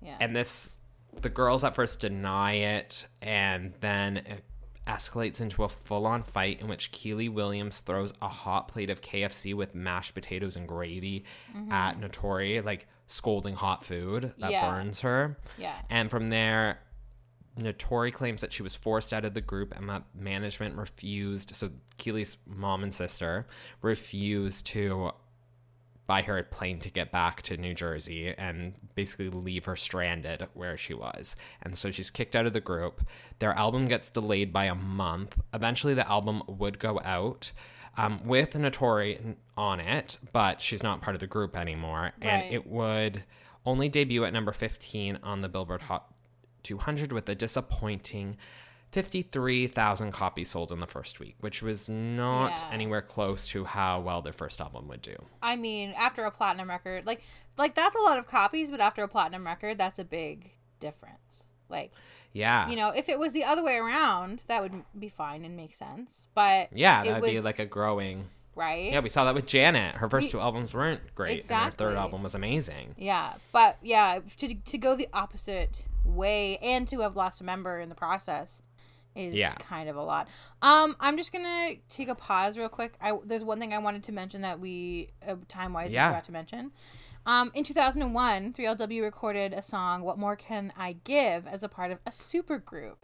[0.02, 0.18] Yeah.
[0.20, 0.77] And this,
[1.22, 4.44] the girls at first deny it, and then it
[4.88, 9.54] escalates into a full-on fight in which Kiely Williams throws a hot plate of KFC
[9.54, 11.26] with mashed potatoes and gravy
[11.56, 11.72] mm-hmm.
[11.72, 14.70] at Naturi, like scolding hot food that Yeah.
[14.70, 15.38] burns her.
[15.58, 15.76] yeah.
[15.90, 16.80] And from there,
[17.60, 21.56] Naturi claims that she was forced out of the group and that management refused.
[21.56, 23.48] So Kiely's mom and sister
[23.82, 25.12] refused to
[26.08, 30.78] buy her a plane get back to New Jersey and basically leave her stranded where
[30.78, 31.36] she was.
[31.62, 33.02] And so she's kicked out of the group.
[33.40, 35.38] Their album gets delayed by a month.
[35.54, 37.52] Eventually, the album would go out.
[38.00, 42.12] Um, with Naturi on it, but she's not part of the group anymore.
[42.22, 43.24] And it would
[43.66, 46.14] only debut at number 15 on the Billboard Hot
[46.62, 48.38] 200 with a disappointing
[48.92, 52.70] 53,000 copies sold in the first week, which was not Yeah.
[52.72, 55.16] anywhere close to how well their first album would do.
[55.42, 57.22] I mean, after a platinum record, like
[57.58, 61.44] like that's a lot of copies, but after a platinum record, that's a big difference.
[61.70, 61.92] Like,
[62.34, 62.70] Yeah.
[62.70, 65.74] you know, if it was the other way around, that would be fine and make
[65.74, 66.28] sense.
[66.36, 68.30] But yeah, that'd be like a growing.
[68.56, 68.92] right.
[68.92, 69.96] Yeah, we saw that with Janet.
[69.96, 72.94] Her first We- two albums weren't great, and her third album was amazing.
[72.98, 77.80] Yeah, but yeah, to to go the opposite way and to have lost a member
[77.80, 78.62] in the process
[79.18, 79.54] is Yeah.
[79.56, 80.28] kind of a lot.
[80.62, 82.94] Um, I'm just gonna take a pause real quick.
[83.02, 86.08] I there's one thing I wanted to mention that we uh, time wise Yeah.
[86.08, 86.72] we forgot to mention.
[87.26, 91.92] Um, in 2001, 3LW recorded a song "What More Can I Give" as a part
[91.92, 92.96] of a supergroup.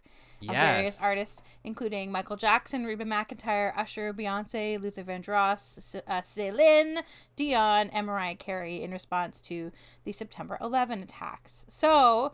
[0.41, 6.99] of various artists, including Michael Jackson, Reba McEntire, Usher, Beyonce, Luther Vandross, uh, Celine
[7.38, 9.71] Dion, and Mariah Carey in response to
[10.04, 11.65] the September 11 attacks.
[11.69, 12.34] So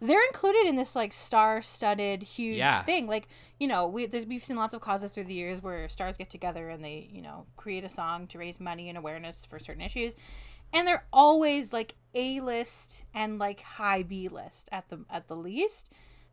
[0.00, 2.82] they're included in this like star-studded huge Yeah.
[2.82, 3.06] thing.
[3.06, 6.16] Like you know, we there's, we've seen lots of causes through the years where stars
[6.16, 9.58] get together and they you know create a song to raise money and awareness for
[9.58, 10.16] certain issues,
[10.72, 15.36] and they're always like A list and like high B list at the at the
[15.36, 15.90] least.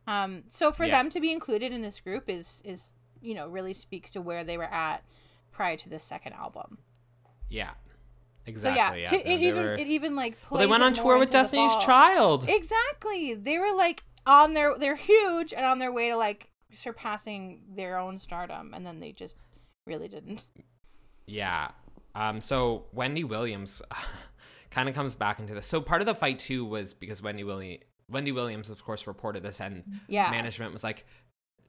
[0.07, 0.91] Um, so for Yeah.
[1.01, 4.43] them to be included in this group is is you know really speaks to where
[4.45, 5.03] they were at
[5.51, 6.77] prior to this second album.
[7.49, 7.71] Yeah.
[8.55, 9.09] So yeah, yeah.
[9.09, 11.75] to, it they even were- it even like well, they went on tour with Destiny's.
[11.83, 12.45] Child.
[12.47, 13.33] Exactly.
[13.35, 17.97] They were like on their they're huge and on their way to like surpassing their
[17.97, 19.35] own stardom and then they just
[19.85, 20.45] really didn't.
[21.25, 21.69] Yeah.
[22.15, 23.81] Um, so Wendy Williams
[24.71, 25.67] kind of comes back into this.
[25.67, 29.43] So part of the fight too was because Wendy Williams, Wendy Williams, of course, reported
[29.43, 30.31] this, and Yeah.
[30.31, 31.05] management was like,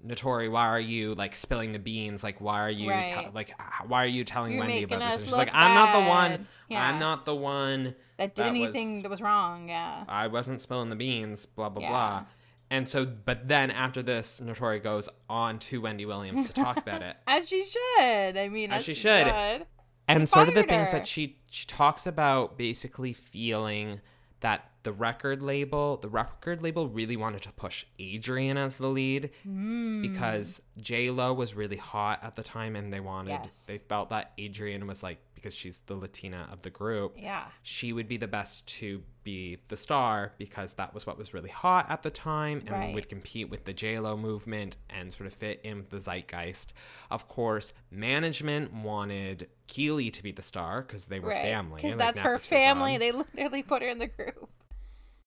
[0.06, 2.22] "Naturi, why are you like spilling the beans?
[2.22, 3.24] Like, why are you Right.
[3.26, 3.52] te- like,
[3.86, 6.46] why are you telling You're Wendy about this?" And she's like, "I'm not the one.
[6.68, 6.86] Yeah.
[6.88, 7.94] I'm not the one.
[8.18, 10.04] That did That anything was- that was wrong, yeah.
[10.08, 11.46] I wasn't spilling the beans.
[11.46, 11.88] Blah blah Yeah.
[11.90, 12.24] blah."
[12.70, 17.00] And so, but then after this, Naturi goes on to Wendy Williams to talk about
[17.02, 17.16] it.
[17.26, 18.36] As she should.
[18.36, 19.26] I mean, As as, she she should.
[19.26, 19.66] should.
[20.06, 20.98] and sort of the things her.
[20.98, 24.00] that she she talks about basically feeling
[24.40, 29.30] that the record label the record label really wanted to push Adrienne as the lead
[29.42, 30.00] Hmm.
[30.02, 33.64] because J Lo was really hot at the time and they wanted Yes.
[33.66, 37.46] they felt that Adrienne was like because she's the Latina of the group Yeah.
[37.62, 41.48] she would be the best to be the star because that was what was really
[41.50, 42.94] hot at the time and Right.
[42.94, 46.72] would compete with the JLo movement and sort of fit in the zeitgeist.
[47.10, 51.42] Of course, management wanted Kiely to be the star because they were Right.
[51.42, 51.76] family.
[51.82, 52.96] Because like that's her family.
[52.98, 54.50] They literally put her in the group.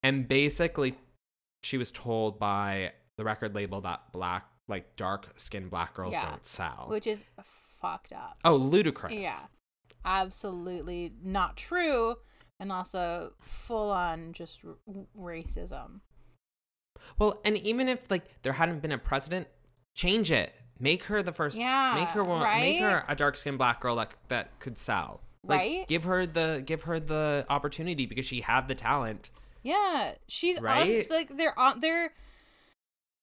[0.04, 0.96] And basically,
[1.64, 6.30] she was told by the record label that black, like dark skinned black girls Yeah.
[6.32, 6.86] don't sell.
[6.90, 7.26] Which is
[7.80, 8.38] fucked up.
[8.46, 9.14] oh, ludicrous.
[9.14, 9.40] Yeah.
[10.06, 12.16] Absolutely not true.
[12.60, 14.76] And also full on just r-
[15.20, 16.02] racism.
[17.18, 19.48] Well, and even if like there hadn't been a president,
[19.96, 20.54] change it.
[20.80, 21.58] Make her the first.
[21.58, 22.42] Yeah, Make her one.
[22.60, 25.22] Make her a dark skinned black girl that that could sell.
[25.44, 25.88] Like, Right?
[25.88, 29.32] Give her the give her the opportunity because she had the talent.
[29.64, 31.10] Yeah, she's on, Right?
[31.10, 32.12] like they're on they're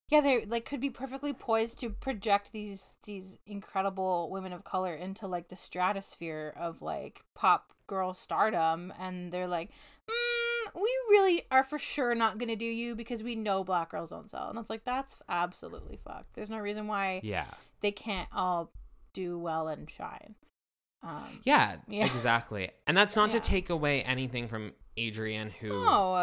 [0.09, 4.95] yeah they're like could be perfectly poised to project these these incredible women of color
[4.95, 9.71] into like the stratosphere of like pop girl stardom and they're like
[10.09, 14.11] mm, we really are for sure not gonna do you because we know black girls
[14.11, 17.47] don't sell and it's like that's absolutely fucked there's no reason why Yeah.
[17.81, 18.71] they can't all
[19.15, 20.35] do well and shine
[21.03, 21.77] um Yeah.
[21.87, 22.07] Yeah.
[22.07, 22.71] Exactly.
[22.87, 23.39] And that's not Yeah.
[23.39, 25.69] to take away anything from Adrienne, who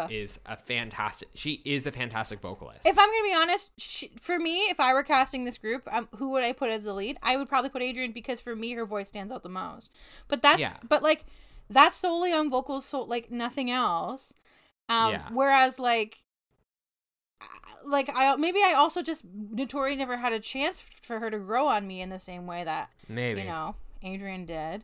[0.09, 0.53] is No.
[0.53, 1.29] a fantastic.
[1.33, 2.85] She is a fantastic vocalist.
[2.85, 6.07] If I'm gonna be honest, she, for me, if I were casting this group, um,
[6.17, 7.17] who would I put as the lead?
[7.23, 9.91] I would probably put Adrienne because for me, her voice stands out the most.
[10.27, 10.75] But that's Yeah.
[10.87, 11.25] but like
[11.69, 14.33] that's solely on vocals, so like nothing else.
[14.89, 15.29] Um, Yeah.
[15.31, 16.23] Whereas like.
[17.41, 17.45] uh,
[17.85, 19.23] Like I maybe I also just
[19.55, 22.63] Naturi never had a chance for her to grow on me in the same way
[22.63, 23.41] that Maybe.
[23.41, 24.83] you know Adrienne did,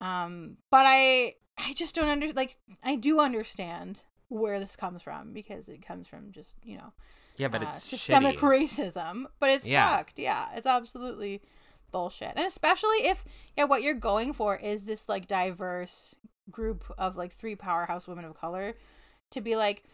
[0.00, 0.56] um.
[0.70, 5.68] But I I just don't under like I do understand where this comes from because
[5.68, 6.92] it comes from just you know
[7.36, 8.62] yeah, but uh, it's systemic shitty.
[8.64, 9.26] racism.
[9.40, 9.96] But it's Yeah.
[9.96, 10.18] fucked.
[10.18, 11.40] Yeah, it's absolutely
[11.92, 12.32] bullshit.
[12.36, 13.24] And especially if
[13.56, 16.14] yeah, what you're going for is this like diverse
[16.50, 18.74] group of like three powerhouse women of color
[19.30, 19.84] to be like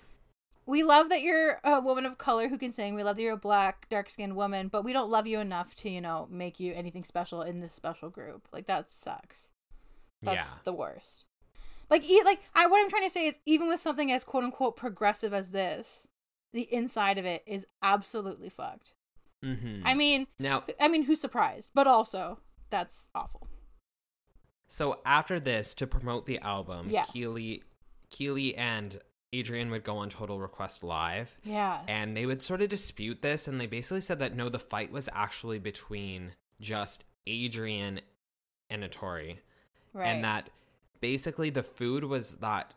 [0.66, 2.94] we love that you're a woman of color who can sing.
[2.94, 5.74] We love that you're a black, dark skinned woman, but we don't love you enough
[5.76, 8.48] to, you know, make you anything special in this special group.
[8.50, 9.50] Like that sucks.
[10.22, 10.54] That's Yeah.
[10.64, 11.24] the worst.
[11.90, 14.44] Like, e- like I what I'm trying to say is, even with something as quote
[14.44, 16.06] unquote progressive as this,
[16.52, 18.94] the inside of it is absolutely fucked.
[19.44, 19.86] Mm-hmm.
[19.86, 21.70] I mean, now, I mean, who's surprised?
[21.74, 22.38] But also,
[22.70, 23.46] that's awful.
[24.66, 27.10] So after this, to promote the album, Yes.
[27.10, 27.62] Kiely,
[28.10, 29.00] Kiely and
[29.34, 31.80] Adrienne would go on Total Request Live, Yeah.
[31.86, 34.90] and they would sort of dispute this, and they basically said that no, the fight
[34.90, 38.00] was actually between just Adrienne
[38.70, 39.38] and Naturi,
[39.92, 40.06] right.
[40.06, 40.48] and that
[41.04, 42.72] basically the food was that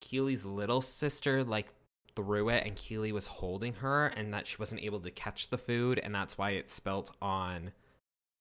[0.00, 1.66] Kiely's little sister like
[2.14, 5.58] threw it, and Kiely was holding her, and that she wasn't able to catch the
[5.58, 7.72] food, and that's why it spilt on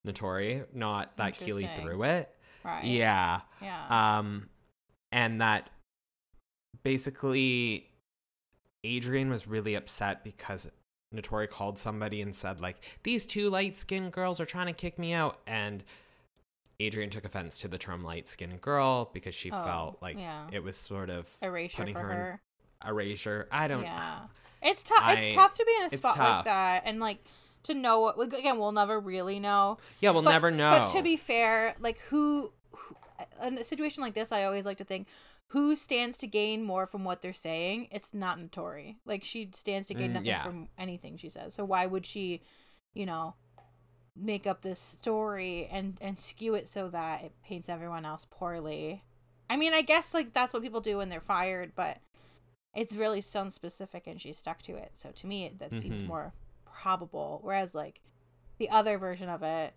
[0.06, 2.30] Naturi, not that Kiely threw it.
[2.64, 2.86] right.
[2.86, 3.42] Yeah.
[3.64, 4.20] Yeah.
[4.20, 4.48] Um,
[5.12, 5.72] and that
[6.84, 7.90] basically
[8.86, 10.70] Adrienne was really upset because
[11.12, 15.00] Naturi called somebody and said, like, these two light skinned girls are trying to kick
[15.00, 15.40] me out.
[15.48, 15.84] And
[16.82, 20.48] Adrienne took offense to the term light skinned girl because she Oh, felt like yeah.
[20.52, 22.42] it was sort of Erasure putting for her, her.
[22.84, 23.48] in erasure.
[23.52, 24.20] I don't Yeah.
[24.62, 25.04] It's tough.
[25.18, 27.24] It's tough to be in a spot like that, and like
[27.64, 28.18] to know what.
[28.18, 29.78] Like, again, we'll never really know.
[30.02, 30.72] Yeah, we'll But- never know.
[30.72, 32.96] But to be fair, like who, who,
[33.44, 35.08] in a situation like this, I always like to think
[35.50, 37.90] who stands to gain more from what they're saying.
[37.92, 38.96] It's not Naturi.
[39.06, 40.44] Like she stands to gain Mm, nothing yeah.
[40.44, 41.54] from anything she says.
[41.54, 42.42] So why would she,
[42.96, 43.36] you know,
[44.16, 49.04] make up this story and and skew it so that it paints everyone else poorly?
[49.50, 52.00] I mean, I guess like that's what people do when they're fired, but
[52.74, 54.92] it's really sounds specific and she's stuck to it.
[54.94, 56.08] So to me, that seems Mhm.
[56.08, 56.34] more
[56.66, 57.40] probable.
[57.42, 58.02] Whereas like
[58.58, 59.74] the other version of it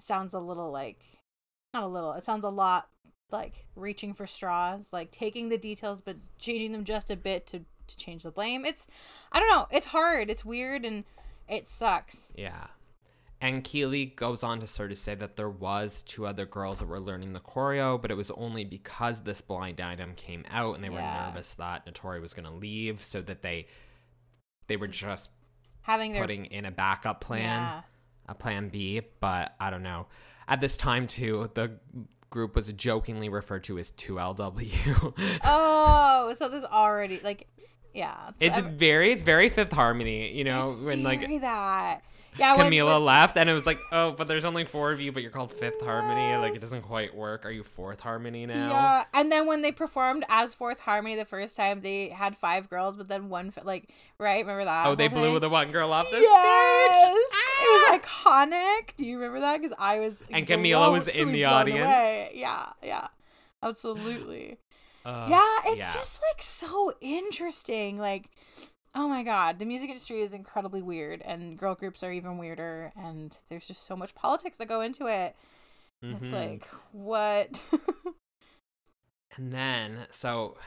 [0.00, 1.04] sounds a little like
[1.74, 2.12] not a little.
[2.12, 2.88] It sounds a lot
[3.30, 7.64] like reaching for straws, like taking the details but changing them just a bit to
[7.88, 8.64] to change the blame.
[8.64, 8.86] It's
[9.32, 9.66] I don't know.
[9.70, 10.30] It's hard.
[10.30, 11.04] It's weird and
[11.48, 12.32] it sucks.
[12.36, 12.68] Yeah.
[13.42, 16.86] And Kiely goes on to sort of say that there was two other girls that
[16.86, 20.84] were learning the choreo, but it was only because this blind item came out and
[20.84, 23.66] they were nervous that Naturi was going to leave, so that they
[24.68, 25.30] they were just
[25.82, 27.82] Having their putting in a backup plan, Yeah.
[28.28, 29.00] a plan B.
[29.20, 30.06] But I don't know.
[30.46, 31.72] At this time, too, the
[32.30, 35.14] group was jokingly referred to as 2LW.
[35.44, 37.48] Oh, so there's already like
[37.92, 38.30] yeah.
[38.38, 42.02] it's I'm- very, it's very Fifth Harmony, you know, it's when like that.
[42.38, 45.12] Yeah, Camila when- left, and it was like, oh, but there's only four of you,
[45.12, 46.34] but you're called Fifth Harmony.
[46.36, 47.44] Like, it doesn't quite work.
[47.44, 48.70] Are you Fourth Harmony now?
[48.70, 52.70] Yeah, and then when they performed as Fourth Harmony the first time, they had five
[52.70, 54.40] girls, but then one like right.
[54.40, 54.86] Remember that?
[54.86, 55.40] Oh, they blew thing?
[55.40, 57.38] the one girl off the Yes, stage.
[57.62, 58.96] it was iconic.
[58.96, 59.60] Do you remember that?
[59.60, 61.84] Because I was And Camila was in the audience.
[61.84, 62.32] away.
[62.34, 63.08] Yeah, yeah,
[63.62, 64.56] absolutely.
[65.04, 65.92] Uh, yeah, it's yeah.
[65.94, 67.98] just like so interesting.
[67.98, 68.30] Like,
[68.94, 72.92] oh my god, the music industry is incredibly weird, and girl groups are even weirder.
[72.96, 75.34] And there's just so much politics that go into it.
[76.02, 76.32] It's Mhm.
[76.32, 77.62] like what?
[79.36, 80.58] And then, so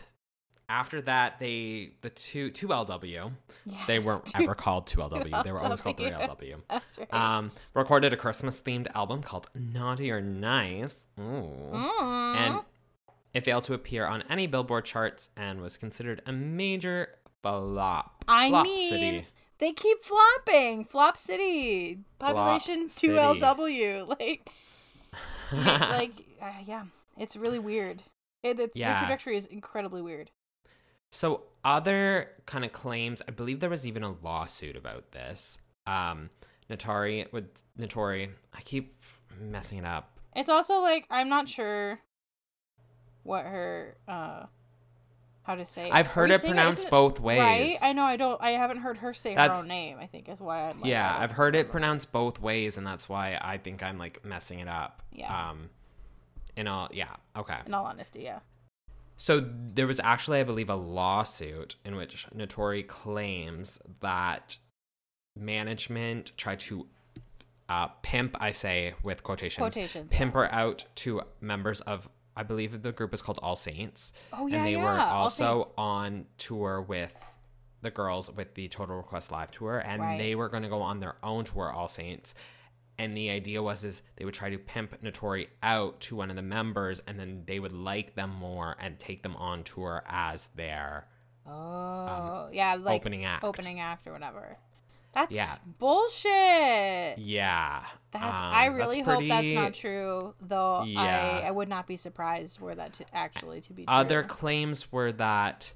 [0.68, 3.32] after that, they the two two LW.
[3.86, 5.44] They weren't dude, ever called two LW.
[5.44, 6.62] They were always called three 2LW.
[6.70, 7.14] That's right.
[7.14, 11.06] Um, recorded a Christmas themed album called Naughty or Nice.
[11.20, 11.76] Ooh.
[11.76, 12.62] And
[13.36, 17.10] it failed to appear on any Billboard charts and was considered a major
[17.46, 18.24] flop.
[18.28, 19.28] I flop mean, city.
[19.60, 20.86] they keep flopping.
[20.86, 23.14] Flop City, population City.
[23.14, 24.08] two LW.
[24.20, 24.50] Like,
[25.52, 26.84] like, uh, yeah,
[27.18, 28.04] it's really weird.
[28.43, 28.93] It, it's, Yeah.
[28.93, 30.32] The trajectory is incredibly weird.
[31.12, 35.60] So other kind of claims, I believe there was even a lawsuit about this.
[35.88, 36.30] Um,
[36.70, 37.46] Natari with
[37.80, 39.02] Natori, I keep
[39.39, 40.20] messing it up.
[40.36, 42.00] It's also like I'm not sure
[43.24, 44.46] what her uh
[45.46, 45.88] how to say.
[45.88, 45.93] It.
[45.93, 47.39] I've heard it pronounced it- both ways.
[47.39, 47.78] Right?
[47.82, 48.04] I know.
[48.04, 48.41] I don't.
[48.41, 49.98] I haven't heard her say That's- her own name.
[50.00, 50.80] I think is why I'm.
[50.82, 54.24] Like, yeah, I've heard it pronounced both ways, and that's why I think I'm like
[54.26, 55.04] messing it up.
[55.12, 55.50] Yeah.
[55.50, 55.70] Um,
[56.56, 57.58] in all, yeah, okay.
[57.66, 58.39] In all honesty, yeah.
[59.18, 64.58] So there was actually, I believe, a lawsuit in which Naturi claims that
[65.38, 66.88] management tried to
[67.70, 72.72] uh, pimp, I say with quotations, Quotations, pimp her out to members of, I believe
[72.74, 74.14] that the group is called All Saints.
[74.34, 77.14] Oh, yeah, And they yeah, were also on tour with
[77.82, 80.18] the girls with the Total Request Live tour, and Right.
[80.18, 82.34] they were going to go on their own tour, All Saints.
[82.98, 86.36] And the idea was is they would try to pimp Naturi out to one of
[86.36, 90.48] the members, and then they would like them more and take them on tour as
[90.56, 91.08] their
[91.48, 91.52] Oh,
[92.48, 93.44] um, yeah, like opening act.
[93.44, 94.58] opening act or whatever.
[95.16, 95.55] That's Yeah.
[95.80, 97.18] bullshit.
[97.18, 98.24] Yeah, That's.
[98.26, 100.84] um, I really hope that's not true, though.
[100.84, 101.41] Yeah.
[101.43, 103.93] I I would not be surprised were that to actually to be true.
[103.95, 105.72] Other claims were that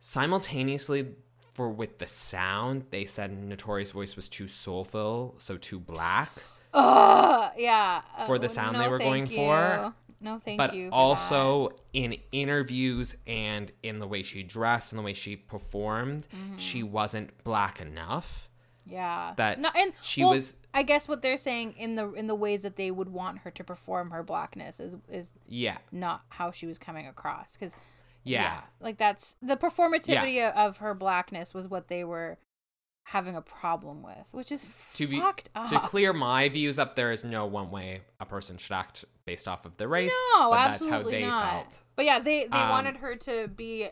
[0.00, 1.08] simultaneously
[1.54, 6.30] for with the sound, they said Naturi's voice was too soulful, so too black.
[6.72, 8.00] Ugh, yeah.
[8.26, 9.36] For the Oh, sound no, they were going you.
[9.36, 9.94] for.
[10.22, 10.88] No, thank but you.
[10.88, 16.26] for also in interviews and in the way she dressed and the way she performed,
[16.34, 16.56] Mm-hmm.
[16.58, 18.48] she wasn't black enough.
[18.86, 19.34] yeah.
[19.36, 22.34] that no, and she well, was- I guess what they're saying in the in the
[22.34, 26.50] ways that they would want her to perform her blackness is is Yeah, not how
[26.50, 27.76] she was coming across because
[28.24, 32.38] yeah, like that's the performativity of her blackness was what they were
[33.04, 35.68] having a problem with, which is To be fucked up.
[35.70, 39.48] to clear my views up, there is no one way a person should act based
[39.48, 40.12] off of their race.
[40.38, 41.52] no, but absolutely that's how they not.
[41.64, 41.82] felt.
[41.96, 43.88] But yeah, they they Um, wanted her to be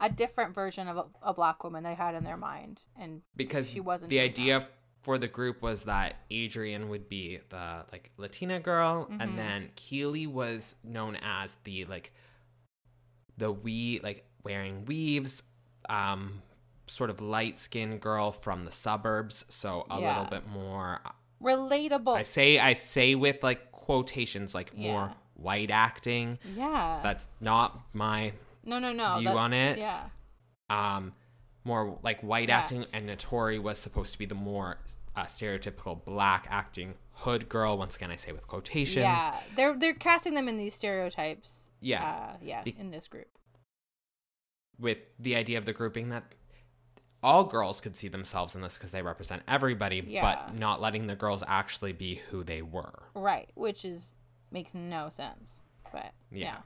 [0.00, 3.68] a different version of a, a black woman they had in their mind, and because
[3.70, 4.66] she wasn't the idea
[5.02, 9.20] for the group was that Adrienne would be the like Latina girl Mm-hmm.
[9.20, 12.12] and then Kiely was known as the like
[13.38, 15.42] the we like wearing weaves
[15.88, 16.42] um
[16.90, 20.08] sort of light skinned girl from the suburbs so a Yeah.
[20.18, 21.00] little bit more
[21.42, 22.16] relatable.
[22.16, 27.00] I say I say with like quotations like more white acting yeah.
[27.02, 28.32] that's not my
[28.64, 29.16] no, no, no.
[29.18, 29.78] view that- on it.
[29.78, 30.08] Yeah.
[30.68, 31.12] um
[31.64, 32.58] more like white Yeah.
[32.58, 34.78] acting and Naturi was supposed to be the more
[35.16, 37.76] a stereotypical black acting hood girl.
[37.76, 38.96] Once again, I say with quotations.
[39.04, 41.68] Yeah, they're they're casting them in these stereotypes.
[41.80, 42.04] Yeah.
[42.04, 43.28] uh, yeah, Be- in this group.
[44.78, 46.24] with the idea of the grouping that
[47.22, 50.22] all girls could see themselves in this because they represent everybody, Yeah.
[50.22, 53.02] but not letting the girls actually be who they were.
[53.14, 54.14] Right, which is
[54.50, 55.60] makes no sense.
[55.92, 56.44] But Yeah.
[56.46, 56.56] yeah,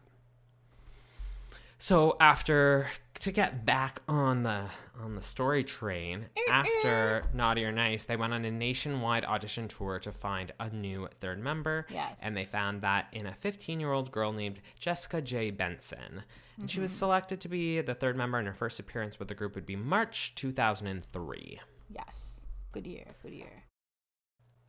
[1.79, 2.89] So after
[3.21, 4.65] to get back on the
[5.01, 9.99] on the story train, after Naughty or Nice, they went on a nationwide audition tour
[9.99, 11.87] to find a new third member.
[11.91, 12.19] Yes.
[12.23, 15.51] And they found that in a 15 year old girl named Jessica J.
[15.51, 16.23] Benson.
[16.59, 16.99] And she was Mm-hmm.
[16.99, 19.75] selected to be the third member, and her first appearance with the group would be
[19.77, 21.61] March 2003.
[21.91, 22.41] yes,
[22.73, 23.64] good year, good year.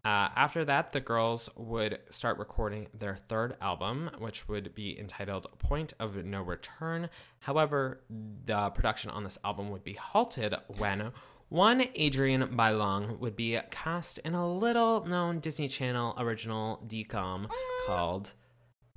[0.06, 5.47] Uh, after that, the girls would start recording their third album, which would be entitled
[5.58, 7.10] Point of No Return.
[7.39, 8.01] However,
[8.43, 11.12] the production on this album would be halted when
[11.49, 17.49] one Adrienne Bailon would be cast in a little known Disney Channel original DCOM
[17.88, 18.34] called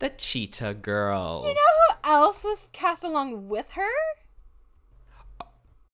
[0.00, 1.46] The Cheetah Girls.
[1.46, 3.88] You know who else was cast along with her?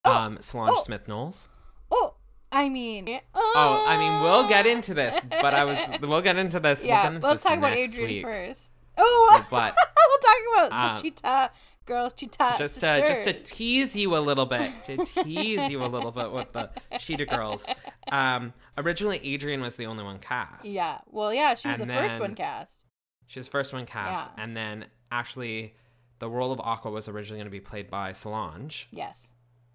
[0.05, 0.83] um, Solange oh.
[0.83, 1.49] Smith Knowles.
[1.93, 2.15] Oh,
[2.55, 6.61] I mean, Oh, I mean, we'll get into this, but I was, we'll get into
[6.61, 6.87] this.
[6.87, 7.03] yeah.
[7.07, 8.23] we'll into let's this talk about Adrienne week.
[8.25, 8.69] first.
[8.97, 10.19] Oh, But- we'll
[10.65, 11.51] talk about Um, the cheetah
[11.85, 15.87] girls, cheetah just to, just to tease you a little bit, to tease you a
[15.89, 17.67] little bit with the Cheetah Girls.
[18.11, 20.65] Um, originally, Adrienne was the only one cast.
[20.67, 20.99] yeah.
[21.11, 22.85] Well, yeah, she was And the first one cast.
[23.27, 24.43] she was the first one cast, Yeah.
[24.45, 25.75] and then actually,
[26.21, 29.27] the role of Aqua was originally going to be played by Solange, Yes,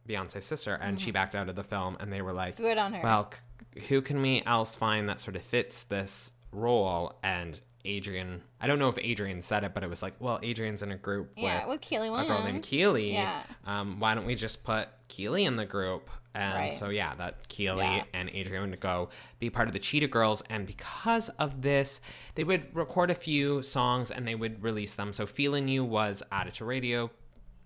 [0.08, 1.98] Beyonce's sister, and she backed out of the film.
[2.00, 3.02] And they were like, good on her.
[3.04, 3.32] "Well,
[3.76, 8.68] c- who can we else find that sort of fits this role?" And Adrienne, I
[8.68, 11.32] don't know if Adrienne said it, but it was like, "Well, Adrienne's in a group
[11.38, 13.14] yeah, with with Kiely a girl named Kiely.
[13.14, 13.42] Yeah.
[13.66, 16.10] Um, why don't we just put Kiely in the group?
[16.36, 16.74] And Right.
[16.74, 18.04] so yeah, that Kiely Yeah.
[18.14, 22.02] and Adrienne would go be part of the Cheetah Girls, and because of this,
[22.36, 25.12] they would record a few songs and they would release them.
[25.14, 27.10] So "Feeling You" was added to radio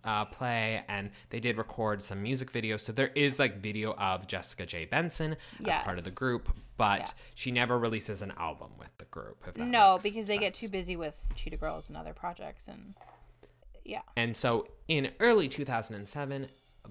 [0.04, 2.82] uh, play, and they did record some music videos.
[2.82, 4.86] So there is like video of Jessica J.
[4.86, 5.36] Benson
[5.66, 7.06] as part of the group, but Yeah.
[7.36, 9.56] she never releases an album with the group.
[9.58, 12.96] No, because they get too busy with Cheetah Girls and other projects, and
[13.86, 16.48] yeah, And so in early 2007,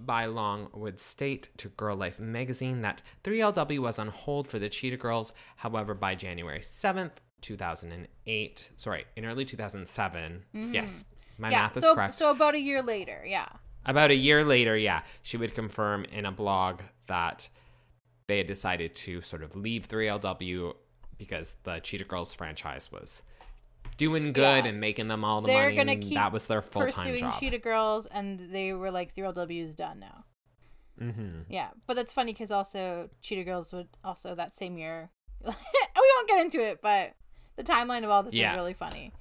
[0.06, 4.96] Bailon would state to Girl Life magazine that 3LW was on hold for the Cheetah
[4.96, 5.32] Girls.
[5.56, 11.04] However, by January 7th, 2008, sorry, in early 2007, yes,
[11.42, 11.62] my yeah.
[11.62, 12.14] math is So correct.
[12.14, 13.48] so about a year later, yeah,
[13.84, 17.48] About a year later, yeah, she would confirm in a blog that
[18.28, 20.74] they had decided to sort of leave 3LW
[21.18, 23.22] because the Cheetah Girls franchise was
[23.96, 24.70] doing good Yeah.
[24.70, 25.76] and making them all the they're money.
[25.76, 27.38] gonna and keep that was their full time pursuing job.
[27.40, 30.24] Cheetah Girls, and they were like, 3LW is done now."
[31.00, 31.40] mm-hmm.
[31.48, 35.10] Yeah, but that's funny because also Cheetah Girls would also that same year.
[35.44, 35.52] we
[36.16, 37.14] won't get into it, but
[37.56, 38.52] the timeline of all this Yeah.
[38.52, 39.12] is really funny.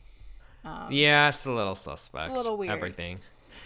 [0.63, 2.31] Um, Yeah, it's a little suspect.
[2.31, 2.71] A little weird.
[2.71, 3.19] Everything.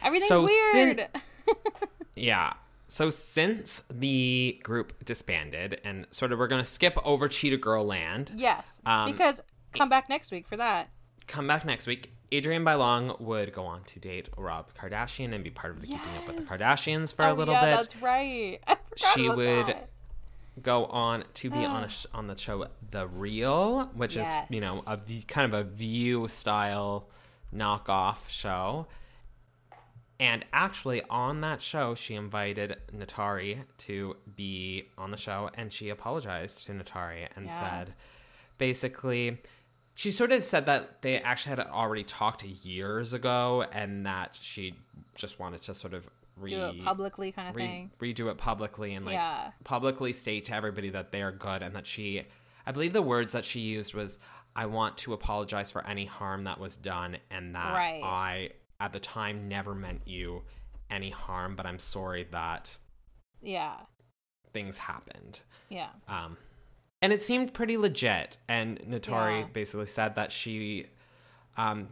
[0.04, 1.08] Everything's So sin- weird.
[2.16, 2.54] Yeah.
[2.88, 8.32] So since the group disbanded, and sort of we're gonna skip over Cheetah Girl Land,
[8.36, 9.42] yes, Um, because
[9.74, 10.90] come back next week for that.
[11.28, 12.12] come back next week.
[12.34, 16.18] Adrienne Bailon would go on to date Rob Kardashian and be part of the Keeping
[16.18, 17.76] Up with the Kardashians for a Oh, little yeah, bit.
[17.76, 18.60] that's right.
[18.68, 19.90] I forgot She would that.
[20.62, 21.90] Go on to be on a ah.
[21.90, 24.98] sh- on the show The Real, which is you know a
[25.28, 27.10] kind of a View style
[27.54, 28.88] knockoff show.
[30.18, 35.90] And actually, on that show, she invited Naturi to be on the show, and she
[35.90, 37.60] apologized to Naturi and Yeah.
[37.60, 37.94] said,
[38.58, 39.40] basically,
[39.94, 44.76] she sort of said that they actually had already talked years ago, and that she
[45.16, 47.92] just wanted to sort of re- do it publicly, kind of re- thing.
[48.00, 49.52] redo it publicly and like Yeah.
[49.64, 52.24] publicly state to everybody that they are good and that she
[52.68, 54.20] I believe the words that she used was
[54.56, 58.02] I want to apologize for any harm that was done and that Right.
[58.04, 60.44] I at the time never meant you
[60.90, 62.78] any harm but I'm sorry that
[63.42, 63.78] Yeah,
[64.52, 65.42] things happened.
[65.70, 66.38] yeah, Um
[67.02, 69.48] and it seemed pretty legit and Naturi Yeah.
[69.54, 70.88] basically said that she
[71.58, 71.90] um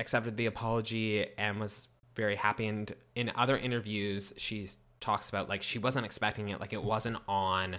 [0.00, 4.68] accepted the apology and was very happy and in other interviews she
[5.00, 7.76] talks about like she wasn't expecting it like it wasn't on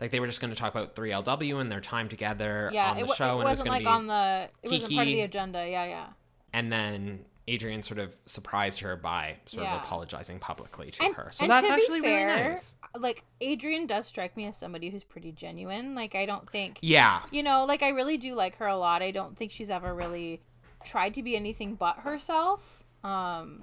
[0.00, 2.90] like they were just going to talk about 3LW and their time together yeah.
[2.90, 4.48] on the it, show it and it was going like to be on the.
[4.62, 5.68] It wasn't part of the agenda.
[5.68, 6.06] Yeah, yeah.
[6.52, 9.76] and then Adrienne sort of surprised her by sort Yeah.
[9.76, 11.28] of apologizing publicly to And, her.
[11.32, 12.74] So that's actually fair, really nice.
[12.98, 15.94] like Adrienne does strike me as somebody who's pretty genuine.
[15.94, 17.22] Like I don't think Yeah.
[17.30, 19.02] you know, like I really do like her a lot.
[19.02, 20.40] I don't think she's ever really
[20.84, 22.83] tried to be anything but herself.
[23.04, 23.62] Um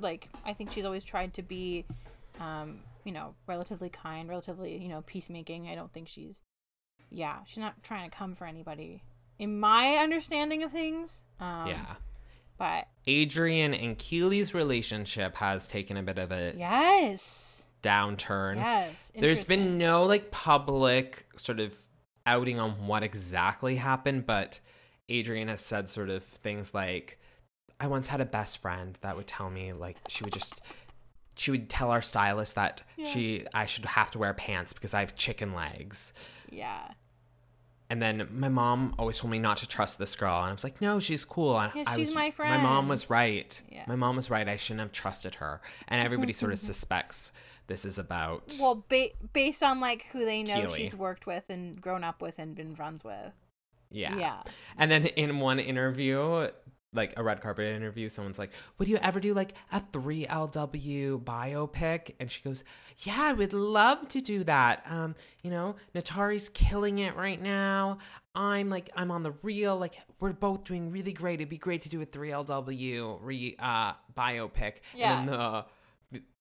[0.00, 1.84] like I think she's always tried to be
[2.40, 5.68] um, you know, relatively kind, relatively, you know, peacemaking.
[5.68, 6.40] I don't think she's
[7.10, 9.02] yeah, she's not trying to come for anybody.
[9.38, 11.94] In my understanding of things, um, yeah.
[12.56, 18.56] But Adrienne and Kiely's relationship has taken a bit of a yes, downturn.
[18.56, 21.76] yes, There's been no like public sort of
[22.26, 24.60] outing on what exactly happened, but
[25.10, 27.18] Adrienne has said sort of things like,
[27.80, 30.60] I once had a best friend that would tell me like she would just
[31.36, 33.06] she would tell our stylist that Yeah.
[33.06, 36.12] she I should have to wear pants because I have chicken legs.
[36.50, 36.92] yeah,
[37.90, 40.62] And then my mom always told me not to trust this girl, and I was
[40.64, 43.60] like, "No, she's cool." And Yeah, I she's was, my My mom was right.
[43.70, 43.84] Yeah.
[43.88, 44.48] My mom was right.
[44.48, 45.60] I shouldn't have trusted her.
[45.88, 47.32] And everybody sort of suspects
[47.66, 48.54] this is about.
[48.60, 50.76] well, ba- based on like who they know Kiely.
[50.76, 53.32] she's worked with and grown up with and been friends with.
[53.90, 54.16] yeah.
[54.18, 54.42] yeah.
[54.78, 56.48] And then in one interview,
[56.94, 61.22] like a red carpet interview, someone's like, "Would you ever do like a three LW
[61.22, 62.64] biopic?" And she goes,
[62.98, 64.84] "Yeah, I would love to do that.
[64.88, 67.98] Um, you know, Naturi's killing it right now.
[68.34, 69.76] I'm like, I'm on the real.
[69.76, 71.34] Like, we're both doing really great.
[71.34, 75.18] It'd be great to do a three LW re uh biopic." Yeah.
[75.18, 75.64] And the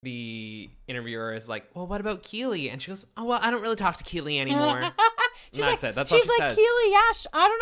[0.04, 3.62] the interviewer is like, "Well, what about Kiely?" And she goes, "Oh, well, I don't
[3.62, 4.92] really talk to Kiely anymore."
[5.52, 5.96] she's That's like, it.
[5.96, 6.58] That's all she's she like says.
[6.58, 6.92] Kiely.
[6.92, 7.62] Yeah, sh- I don't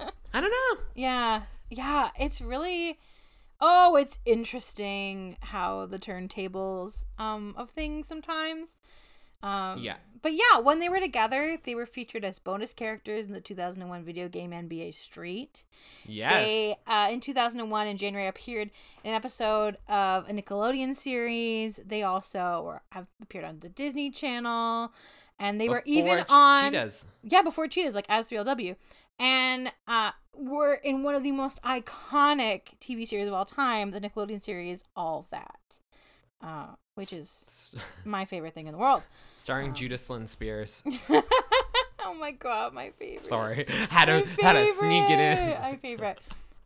[0.00, 0.10] know.
[0.34, 0.84] I don't know.
[0.94, 1.42] Yeah.
[1.70, 2.10] Yeah.
[2.18, 2.98] It's really
[3.60, 8.76] oh, it's interesting how the turntables um of things sometimes.
[9.42, 9.96] Um Yeah.
[10.22, 14.04] But yeah, when they were together, they were featured as bonus characters in the 2001
[14.04, 15.64] video game NBA Street.
[16.04, 16.46] Yes.
[16.46, 18.70] They uh, in 2001 in January appeared
[19.04, 21.78] in an episode of a Nickelodeon series.
[21.86, 24.92] They also were, have appeared on the Disney Channel
[25.38, 27.06] and they were even on Cheetahs.
[27.22, 28.76] yeah, before Cheetahs, like as 3LW.
[29.18, 34.00] And uh, we're in one of the most iconic TV series of all time, the
[34.00, 35.60] Nickelodeon series All That,
[36.42, 37.74] uh, which is
[38.04, 39.02] my favorite thing in the world.
[39.36, 40.82] starring Judas Lynn Spears.
[41.10, 43.28] oh my god, my favorite.
[43.28, 45.60] Sorry, had to had to sneak it in.
[45.60, 46.18] My favorite.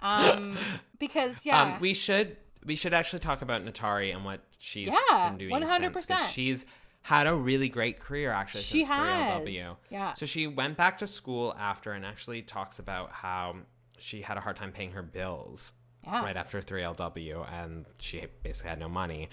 [0.03, 0.59] Um,
[0.99, 5.29] because yeah, Um, we should we should actually talk about Naturi and what she's Yeah,
[5.31, 5.93] been doing 100%.
[5.95, 6.67] since, 'cause she's
[7.03, 9.43] had a really great career actually she since has.
[9.43, 9.77] 3LW.
[9.89, 10.13] Yeah.
[10.15, 13.57] So she went back to school after and actually talks about how
[13.99, 15.73] she had a hard time paying her bills
[16.05, 16.23] yeah.
[16.23, 19.29] right after 3LW and she basically had no money.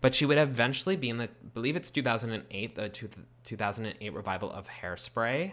[0.00, 3.08] But she would eventually be in the believe it's 2008 the two,
[3.44, 5.52] 2008 revival of Hairspray.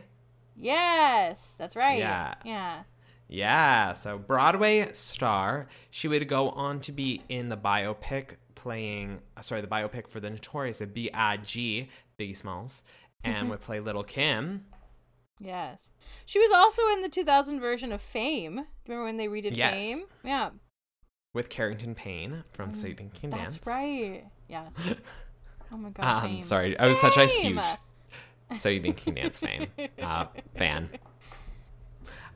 [0.56, 2.00] Yes, that's right.
[2.00, 2.36] Yeah.
[2.46, 2.84] Yeah.
[3.30, 5.68] Yeah, so Broadway star.
[5.90, 10.20] She would go on to be in the biopic playing, uh, sorry, the biopic for
[10.20, 11.88] the Notorious, the B.I.G.,
[12.20, 12.84] Biggie Smalls,
[13.24, 14.66] and would play Little Kim.
[15.40, 15.92] Yes.
[16.26, 18.56] She was also in the 2000 version of Fame.
[18.56, 18.66] Do you
[19.00, 19.74] remember when they redid Yes.
[19.84, 20.02] Fame?
[20.24, 20.50] Yeah.
[21.34, 23.68] with Kherington Payne from So You Think Can Mm, That's Dance.
[23.68, 24.24] right.
[24.50, 24.74] Yes.
[25.72, 26.24] Oh my god.
[26.24, 26.42] Um, Fame.
[26.42, 27.60] sorry, I was such a huge
[28.56, 29.68] So You Think You Dance fame
[30.02, 30.90] uh, fan.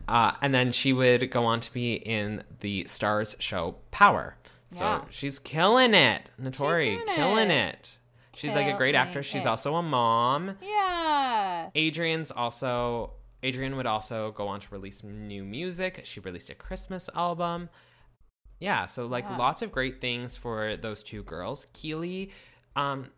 [0.08, 4.36] Uh, and then she would go on to be in the Starz show Power.
[4.72, 5.02] So Yeah.
[5.10, 6.32] she's killing it.
[6.42, 7.74] Naturi, killing it.
[7.76, 7.98] it.
[8.34, 9.26] She's like a great actress.
[9.26, 10.58] She's also a mom.
[10.62, 11.70] Yeah.
[11.76, 13.14] Adrienne's also
[13.44, 16.02] Adrienne would also go on to release new music.
[16.04, 17.70] She released a Christmas album.
[18.60, 19.38] Yeah, so like Yeah.
[19.38, 21.66] lots of great things for those two girls.
[21.74, 22.32] Kiely,
[22.76, 23.12] um,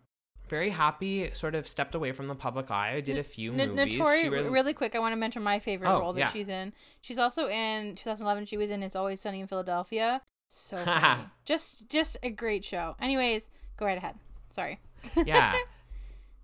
[0.48, 3.02] very happy, sort of stepped away from the public eye.
[3.02, 3.96] Did a few N- movies.
[3.96, 6.32] Notori, She really- really quick, I want to mention my favorite Oh, role that yeah.
[6.32, 6.74] she's in.
[7.02, 8.46] She's also in 2011.
[8.46, 10.22] She was in It's Always Sunny in Philadelphia.
[10.56, 11.24] So funny.
[11.46, 12.96] just, just a great show.
[13.02, 14.16] Anyways, go right ahead.
[14.52, 14.80] Sorry.
[15.26, 15.54] yeah.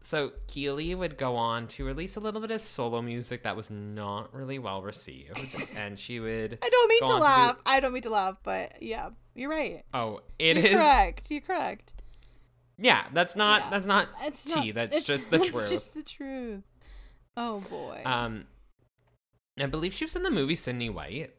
[0.02, 3.70] So Kiely would go on to release a little bit of solo music that was
[3.70, 5.38] not really well received,
[5.76, 6.58] and she would.
[6.64, 7.58] I don't mean go to do- laugh.
[7.66, 9.84] I don't mean to laugh, but yeah, you're right.
[9.94, 10.74] oh, it you're is.
[10.74, 11.30] correct.
[11.30, 11.94] You're correct.
[12.78, 13.62] Yeah, that's not.
[13.64, 13.70] Yeah.
[13.72, 14.68] That's not It's tea.
[14.68, 15.70] not- that's it's- just the that's truth.
[15.70, 16.64] just the truth.
[17.38, 18.02] Oh boy.
[18.06, 18.46] Um,
[19.60, 21.34] I believe she was in the movie Sydney White.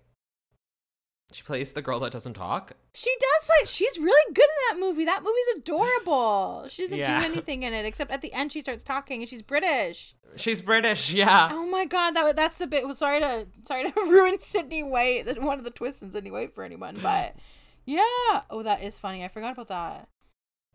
[1.32, 2.72] She plays the girl that doesn't talk.
[2.92, 3.66] She does play.
[3.66, 5.04] She's really good in that movie.
[5.04, 6.66] That movie's adorable.
[6.68, 7.20] She doesn't Yeah.
[7.20, 10.14] do anything in it except at the end she starts talking and she's British.
[10.36, 11.50] She's British, yeah.
[11.52, 12.84] Oh my god, that that's the bit.
[12.84, 16.52] Well, sorry to sorry to ruin Sydney White, one of the twists in Sydney White
[16.54, 17.36] for anyone, but
[17.84, 18.02] yeah.
[18.50, 19.24] Oh, that is funny.
[19.24, 20.08] I forgot about that.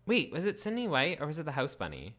[0.05, 2.15] Wait, was it Sydney White or was it the House Bunny?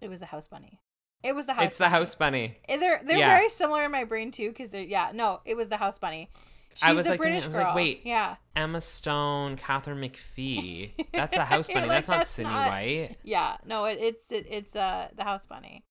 [0.00, 0.80] It was the House Bunny.
[1.22, 1.58] It was the House.
[1.58, 1.66] Bunny.
[1.68, 2.58] It's the House Bunny.
[2.68, 3.28] Eh, They're they're Yeah.
[3.36, 5.10] very similar in my brain too, because they're yeah.
[5.12, 6.30] No, it was the House Bunny.
[6.74, 7.74] She's I was the like thinking- British I was like, girl.
[7.74, 8.00] wait.
[8.04, 8.36] Yeah.
[8.54, 10.92] Emma Stone, Katharine McPhee.
[11.12, 11.80] That's a House Bunny.
[11.80, 13.16] like, that's not "That's Sydney not- White.
[13.24, 13.56] Yeah.
[13.66, 15.82] No, it, it's it, it's uh the House Bunny,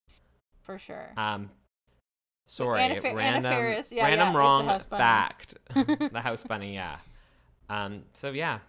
[0.61, 1.11] for sure.
[1.17, 1.49] Um,
[2.47, 4.99] sorry, Anna Fa- Anna random, Yeah, random yeah, it's the wrong House Bunny.
[5.01, 5.55] fact.
[6.13, 6.97] the House Bunny, yeah.
[7.69, 8.59] Um, so yeah,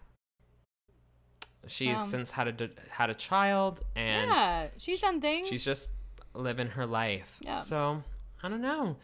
[1.68, 5.48] she's Um, since had a had a child, and yeah, she's done things.
[5.48, 5.90] she's just
[6.34, 7.38] living her life.
[7.40, 7.56] Yeah.
[7.56, 8.02] So
[8.42, 8.96] I don't know.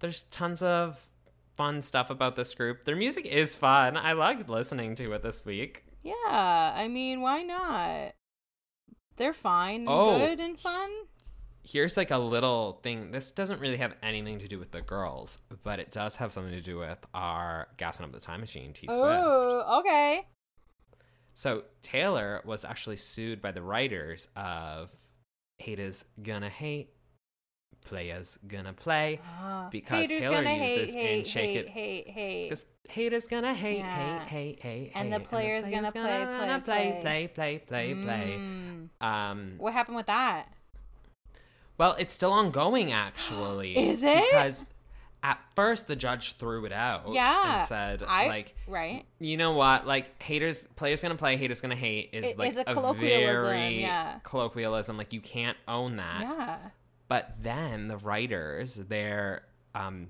[0.00, 1.06] There's tons of
[1.54, 2.84] fun stuff about this group.
[2.84, 3.96] Their music is fun.
[3.96, 5.84] I liked listening to it this week.
[6.02, 8.14] Yeah, I mean, why not?
[9.16, 10.18] They're fine, and Oh.
[10.18, 10.90] good, and fun.
[11.62, 13.10] Here's like a little thing.
[13.12, 16.52] This doesn't really have anything to do with the girls, but it does have something
[16.52, 19.00] to do with our gassing up the time machine, T Swift.
[19.00, 20.26] Oh, okay.
[21.32, 24.90] So Taylor was actually sued by the writers of
[25.64, 26.90] Haters Gonna Hate,
[27.86, 29.18] Players Gonna Play.
[29.24, 32.44] Ah, Because haters Taylor gonna hate, uses hate, Shake hate, It- hate, hate.
[32.50, 34.18] Because haters gonna hate, Yeah.
[34.20, 38.34] hate, hate, hate, And hate, the players gonna play, gonna play, play, play, play, play.
[38.38, 38.88] Mm.
[39.00, 40.48] Um, What happened with that?
[41.78, 43.76] well, it's still ongoing, actually.
[43.90, 44.22] Is it?
[44.30, 44.66] Because
[45.24, 47.06] at first the judge threw it out.
[47.08, 49.06] Yeah, and said I like, right.
[49.18, 49.86] you know what?
[49.86, 53.46] Like haters, players gonna play, haters gonna hate is It like is a a, colloquialism,
[53.46, 54.18] very yeah.
[54.22, 54.98] colloquialism.
[54.98, 56.20] Like you can't own that.
[56.20, 56.58] Yeah.
[57.08, 60.08] But then the writers, their um,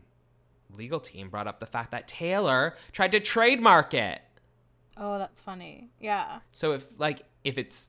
[0.77, 4.21] legal team, brought up the fact that Taylor tried to trademark it.
[4.97, 5.91] Oh, that's funny.
[6.01, 6.41] Yeah.
[6.51, 7.89] So if like if it's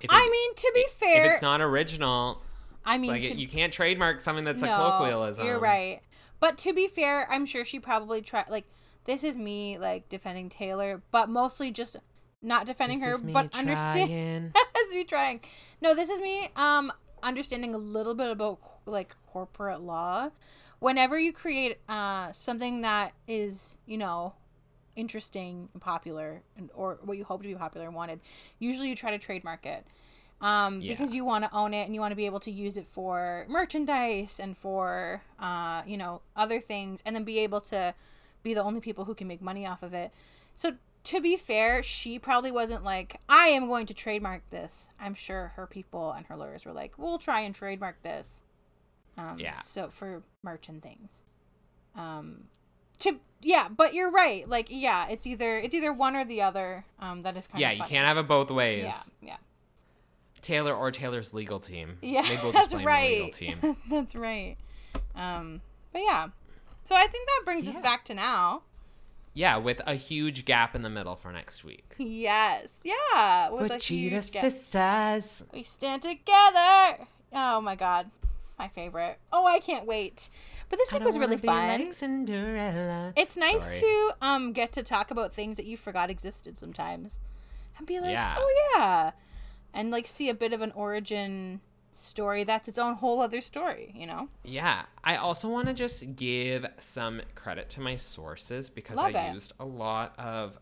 [0.00, 2.42] if, I mean, to be if fair, if it's not original,
[2.88, 5.44] I mean, like to, you can't trademark something that's a colloquialism.
[5.44, 6.00] You're right.
[6.40, 8.48] But to be fair, I'm sure she probably tried.
[8.48, 8.64] Like,
[9.04, 11.96] this is me like defending Taylor, but mostly just
[12.40, 14.08] not defending This her, but understand.
[14.08, 14.52] trying.
[14.74, 15.40] That's me trying.
[15.82, 20.30] No, this is me um understanding a little bit about like corporate law.
[20.78, 24.34] Whenever you create uh something that is, you know,
[24.96, 28.20] interesting and popular and or what you hope to be popular and wanted,
[28.58, 29.86] usually you try to trademark it.
[30.40, 30.92] Um, Yeah.
[30.92, 32.86] because you want to own it and you want to be able to use it
[32.86, 37.94] for merchandise and for uh, you know, other things and then be able to
[38.42, 40.12] be the only people who can make money off of it.
[40.54, 40.74] So
[41.04, 44.86] to be fair, she probably wasn't like, I am going to trademark this.
[45.00, 48.40] I'm sure her people and her lawyers were like, we'll try and trademark this.
[49.16, 49.60] Um, Yeah.
[49.62, 51.24] So for merch and things.
[51.96, 52.44] Um,
[53.00, 54.48] to yeah, but you're right.
[54.48, 56.84] Like yeah, it's either it's either one or the other.
[57.00, 58.84] Um, that is kind of Yeah, you can't have it both ways.
[58.84, 59.36] Yeah, yeah,
[60.42, 61.98] Taylor or Taylor's legal team.
[62.02, 62.22] yeah.
[62.22, 63.32] Maybe we'll that's just blame the legal right.
[63.32, 63.76] team.
[63.90, 64.56] that's right.
[65.14, 65.60] Um,
[65.92, 66.28] but yeah.
[66.84, 68.62] So I think that brings us back to now.
[69.34, 71.84] Yeah, with a huge gap in the middle for next week.
[71.98, 72.80] Yes.
[72.84, 73.50] Yeah.
[73.50, 74.42] With a Vegeta huge gap.
[74.42, 75.44] sisters.
[75.52, 77.06] We stand together.
[77.32, 78.10] Oh my god.
[78.58, 79.18] My favorite.
[79.32, 80.30] Oh, I can't wait.
[80.68, 81.80] But this I week was really fun.
[81.86, 83.12] like Cinderella.
[83.16, 83.80] it's nice Sorry.
[83.80, 87.18] to um get to talk about things that you forgot existed sometimes.
[87.78, 88.34] And be like, Yeah.
[88.38, 89.10] "Oh yeah."
[89.74, 91.60] And like see a bit of an origin
[91.92, 94.28] story that's its own whole other story, you know?
[94.44, 99.28] Yeah, I also want to just give some credit to my sources because Love I
[99.28, 99.34] it.
[99.34, 100.58] used a lot of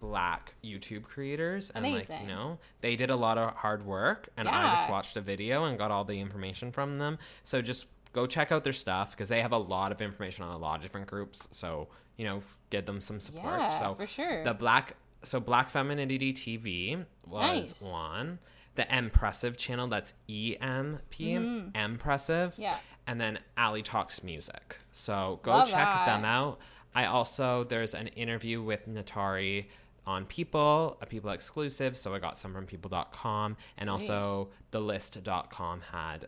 [0.00, 4.46] black YouTube creators and like, you know, they did a lot of hard work and
[4.46, 7.18] I just watched a video and got all the information from them.
[7.42, 10.52] So just go check out their stuff because they have a lot of information on
[10.52, 11.48] a lot of different groups.
[11.50, 11.88] So,
[12.18, 13.58] you know, give them some support.
[13.58, 14.44] Yeah, so for sure.
[14.44, 17.82] The black so Black Femininity TV was Nice.
[17.82, 18.38] one.
[18.76, 22.62] The Empressive channel, that's E M P Empressive Mm-hmm.
[22.62, 22.78] Yeah.
[23.06, 24.78] and then Ali Talks Music.
[24.92, 26.06] So go Love check that.
[26.06, 26.58] them out.
[26.94, 29.66] I also there's an interview with Naturi
[30.06, 31.96] on People, a People exclusive.
[31.96, 36.26] So I got some from People.com, and also TheList.com had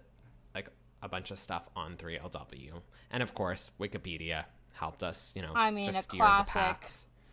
[0.55, 0.69] like
[1.03, 2.81] a bunch of stuff on 3LW,
[3.11, 5.33] and of course Wikipedia helped us.
[5.37, 6.55] You know, I mean, just a steer the classic.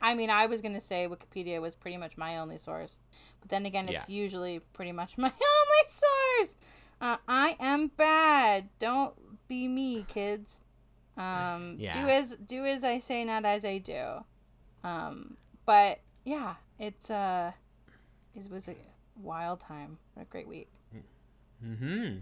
[0.04, 3.00] I mean, I was going to say Wikipedia was pretty much my only source.
[3.40, 4.16] But then again, it's Yeah.
[4.24, 6.58] usually pretty much my only source.
[7.02, 8.70] Uh, I am bad.
[8.80, 9.16] Don't
[9.48, 10.62] be me, kids.
[11.18, 11.94] Um, Yeah.
[11.94, 14.26] Do as do as I say, not as I do.
[14.84, 17.54] Um, but yeah, it's uh,
[18.36, 18.76] it was a
[19.16, 19.98] wild time.
[20.16, 20.70] What a great week.
[21.64, 22.18] Hmm.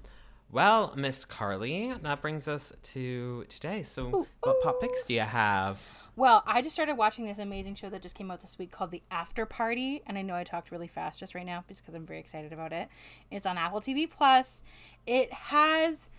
[0.52, 3.84] Well, Miss Carly, that brings us to today.
[3.84, 5.82] So, what pop picks do you have?
[6.18, 8.92] Well, I just started watching this amazing show that just came out this week called
[8.92, 12.06] The After Party, and I know I talked really fast just right now because I'm
[12.06, 12.90] very excited about it.
[13.32, 14.62] It's on Apple TV Plus.
[15.08, 16.10] It has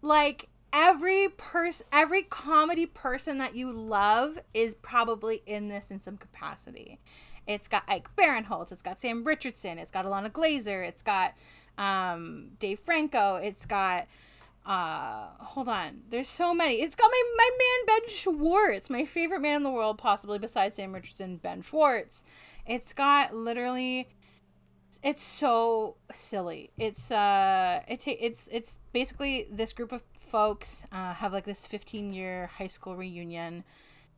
[0.00, 6.16] like every person, every comedy person that you love is probably in this in some
[6.16, 6.98] capacity.
[7.46, 11.34] It's got Ike Barinholtz, it's got Sam Richardson, it's got Ilana Glazer, it's got
[11.78, 14.06] um, Dave Franco, it's got
[14.66, 19.40] uh hold on there's so many it's got my my man ben schwartz my favorite
[19.40, 22.22] man in the world possibly besides sam richardson ben schwartz
[22.66, 24.06] it's got literally
[25.02, 31.14] it's so silly it's uh it ta- it's it's basically this group of folks uh
[31.14, 33.64] have like this 15 year high school reunion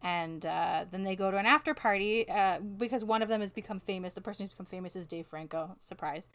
[0.03, 3.53] and uh, then they go to an after party uh, because one of them has
[3.53, 4.15] become famous.
[4.15, 5.77] The person who's become famous is Dave Franco.
[5.79, 6.31] Surprise.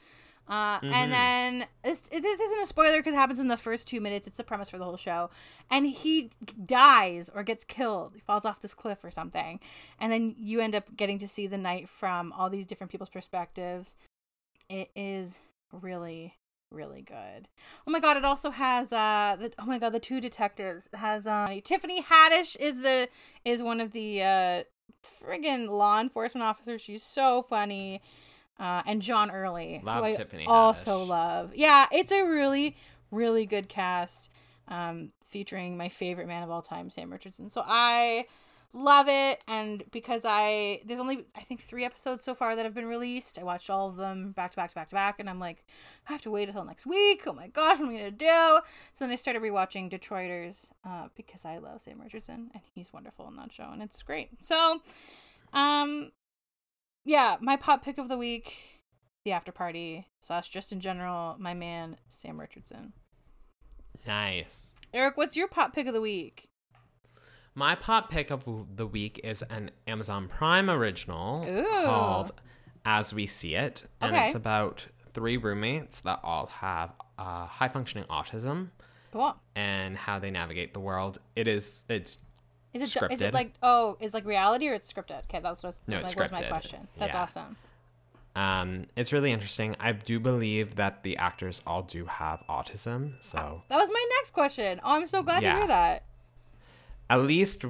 [0.47, 3.99] Uh, And then this, this isn't a spoiler because it happens in the first two
[3.99, 4.27] minutes.
[4.27, 5.29] It's the premise for the whole show.
[5.71, 6.29] And he
[6.65, 8.11] dies or gets killed.
[8.13, 9.59] He falls off this cliff or something.
[9.99, 13.09] And then you end up getting to see the night from all these different people's
[13.09, 13.95] perspectives.
[14.69, 15.39] It is
[15.71, 16.35] really,
[16.71, 17.47] really good.
[17.87, 18.17] Oh my god!
[18.17, 22.01] It also has uh, the, oh my god, the two detectives it has uh, Tiffany
[22.01, 23.09] Haddish is the
[23.43, 24.63] is one of the uh
[25.21, 26.81] friggin' law enforcement officers.
[26.81, 28.01] She's so funny
[28.59, 29.81] uh, and John Early.
[29.83, 31.07] Love I Tiffany Also Haddish.
[31.07, 31.51] love.
[31.55, 32.75] Yeah, it's a really,
[33.11, 34.29] really good cast
[34.67, 37.49] um, featuring my favorite man of all time, Sam Richardson.
[37.49, 38.25] So I
[38.73, 42.73] love it, and because I there's only I think three episodes so far that have
[42.73, 43.37] been released.
[43.39, 45.65] I watched all of them back to back to back to back, and I'm like,
[46.09, 47.23] I have to wait until next week.
[47.25, 48.59] Oh my gosh, what am I gonna do?
[48.93, 53.27] So then I started rewatching Detroiters uh, because I love Sam Richardson, and he's wonderful
[53.29, 54.29] in that show, and it's great.
[54.41, 54.81] So,
[55.53, 56.11] um,
[57.05, 58.81] yeah, my pop pick of the week,
[59.23, 62.93] the after party, slash just in general, my man Sam Richardson.
[64.05, 64.77] Nice.
[64.93, 66.49] Eric, what's your pop pick of the week?
[67.55, 68.43] My pop pick of
[68.75, 71.83] the week is an Amazon Prime original Ooh.
[71.85, 72.31] called
[72.83, 73.85] As We See It.
[74.01, 74.25] And Okay.
[74.25, 78.71] it's about three roommates that all have uh, high functioning autism
[79.13, 79.35] Cool.
[79.55, 81.19] and how they navigate the world.
[81.35, 82.17] It is, it's,
[82.75, 83.21] Is it is Scripted.
[83.21, 85.19] it like oh is like reality or it's scripted?
[85.25, 86.87] Okay, that's what No, like, it's was my question.
[86.97, 87.21] That's Yeah.
[87.23, 87.55] awesome.
[88.35, 89.75] um, it's really interesting.
[89.79, 93.13] I do believe that the actors all do have autism.
[93.21, 94.79] So That was my next question.
[94.83, 95.53] Oh, I'm so glad Yeah.
[95.53, 96.03] to hear that.
[97.09, 97.63] at least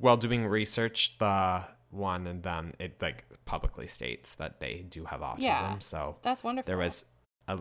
[0.00, 5.20] while doing research, the one and them, it like publicly states that they do have
[5.20, 5.40] autism.
[5.42, 5.78] Yeah.
[5.78, 6.66] So That's wonderful.
[6.66, 7.04] there was
[7.48, 7.58] a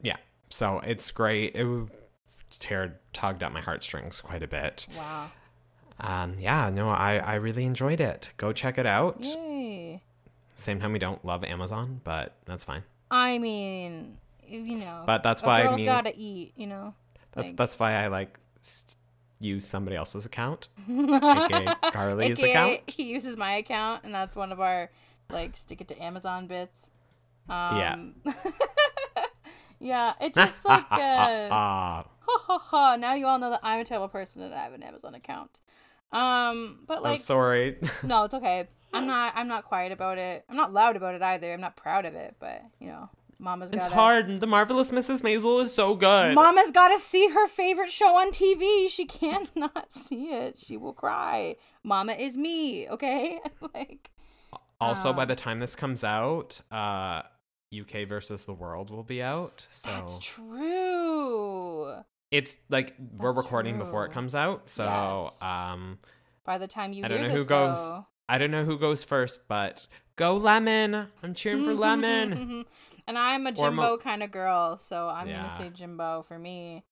[0.00, 0.16] yeah
[0.48, 1.66] so it's great it
[2.58, 5.30] tear tugged at my heartstrings quite a bit wow.
[6.00, 10.00] Um yeah no i i really enjoyed it go check it out Yay.
[10.54, 12.82] same time we don't love amazon but that's fine
[13.14, 14.16] I mean,
[14.48, 16.54] you know, But that's why I girl's mean- gotta eat.
[16.56, 16.94] You know.
[17.32, 18.96] that's Like- that's why i like st-
[19.38, 24.50] use somebody else's account aka carly's AKA, account He uses my account, and that's one
[24.50, 24.90] of our
[25.28, 26.88] like stick it to Amazon bits.
[27.50, 27.92] Yeah.
[27.94, 28.14] Um,
[29.78, 32.96] yeah, it's just like uh, ha ha ha.
[32.96, 35.60] Now you all know that I'm a terrible person and I have an Amazon account.
[36.12, 38.68] Um, but i'm like, sorry no, it's okay.
[38.94, 39.32] I'm not.
[39.34, 40.44] I'm not quiet about it.
[40.50, 41.52] I'm not loud about it either.
[41.52, 43.08] I'm not proud of it, but you know,
[43.38, 43.78] Mama's got.
[43.78, 47.90] it's hard the marvelous mrs maisel is so good Mama's got to see her favorite
[47.90, 48.88] show on TV.
[48.88, 50.58] She can't not see it.
[50.58, 51.56] She will cry.
[51.82, 53.40] Mama is me, okay?
[53.74, 54.10] like
[54.80, 57.22] also by um, the time this comes out uh
[57.80, 61.94] uk versus the world will be out so that's true.
[62.32, 65.42] It's like we're That's recording before it comes out so Yes.
[65.42, 65.98] um
[66.44, 68.64] By the time you I hear don't know this, who goes though- i don't know
[68.64, 72.64] who goes first but go lemon i'm cheering for lemon
[73.06, 75.42] and I'm a Jimbo Mo- kind of girl, so I'm Yeah.
[75.48, 76.84] gonna say Jimbo for me.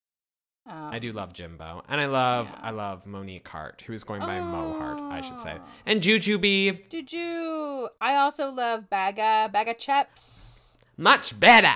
[0.67, 2.59] Um, i do love jimbo and i love Yeah.
[2.69, 6.87] i love monique heart who's going by mo heart i should say and Juju jujubee
[6.91, 7.89] Juju.
[8.01, 10.77] I also love Baga Baga Chipz.
[10.99, 11.73] much better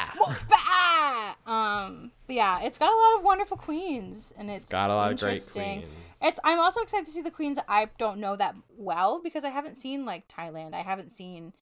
[0.51, 1.35] Bah!
[1.47, 5.13] um, but yeah, it's got a lot of wonderful queens, and it's got a lot
[5.13, 5.85] of great queens
[6.23, 6.41] It's.
[6.45, 9.75] I'm also excited to see the queens I don't know that well because I haven't
[9.77, 10.75] seen like Thailand.
[10.75, 11.53] I haven't seen,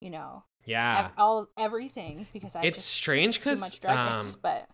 [0.00, 4.34] you know, yeah ev- all everything because I It's strange too 'cause, much drag um,
[4.42, 4.68] But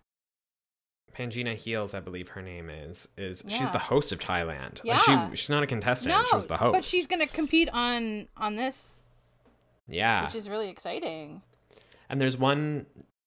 [1.16, 4.82] Pangina Heels, I believe her name is, is she's the host of Thailand.
[4.84, 5.30] Like, Yeah.
[5.30, 6.12] she she's not a contestant.
[6.14, 6.72] no, she was the host.
[6.72, 8.98] but she's gonna compete on on this,
[9.86, 10.24] yeah.
[10.24, 11.42] which is really exciting.
[12.08, 12.86] and there's one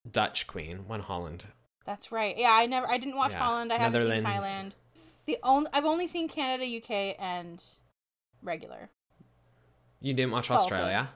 [0.10, 1.46] Dutch queen, one Holland.
[1.88, 2.38] That's right.
[2.38, 2.88] Yeah, I never.
[2.88, 3.40] I didn't watch Yeah.
[3.40, 3.74] Holland.
[3.74, 4.72] I haven't seen Thailand.
[5.26, 7.64] The only I've only seen Canada, UK, and
[8.44, 8.90] regular.
[10.02, 10.74] You didn't watch Salted.
[10.74, 11.10] Australia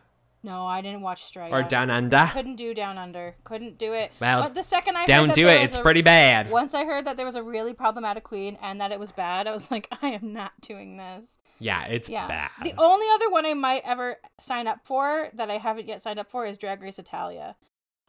[0.44, 1.54] No, I didn't watch Australia.
[1.54, 2.28] or Down Under?
[2.34, 3.36] Couldn't do Down Under.
[3.44, 4.12] Couldn't do it.
[4.20, 5.62] Well, but the second I Don't do it.
[5.62, 6.50] It's a- pretty bad.
[6.50, 9.46] Once I heard that there was a really problematic queen and that it was bad,
[9.48, 11.38] I was like, I am not doing this.
[11.60, 12.28] Yeah, it's Yeah.
[12.28, 12.50] bad.
[12.64, 16.18] The only other one I might ever sign up for that I haven't yet signed
[16.18, 17.56] up for is Drag Race Italia.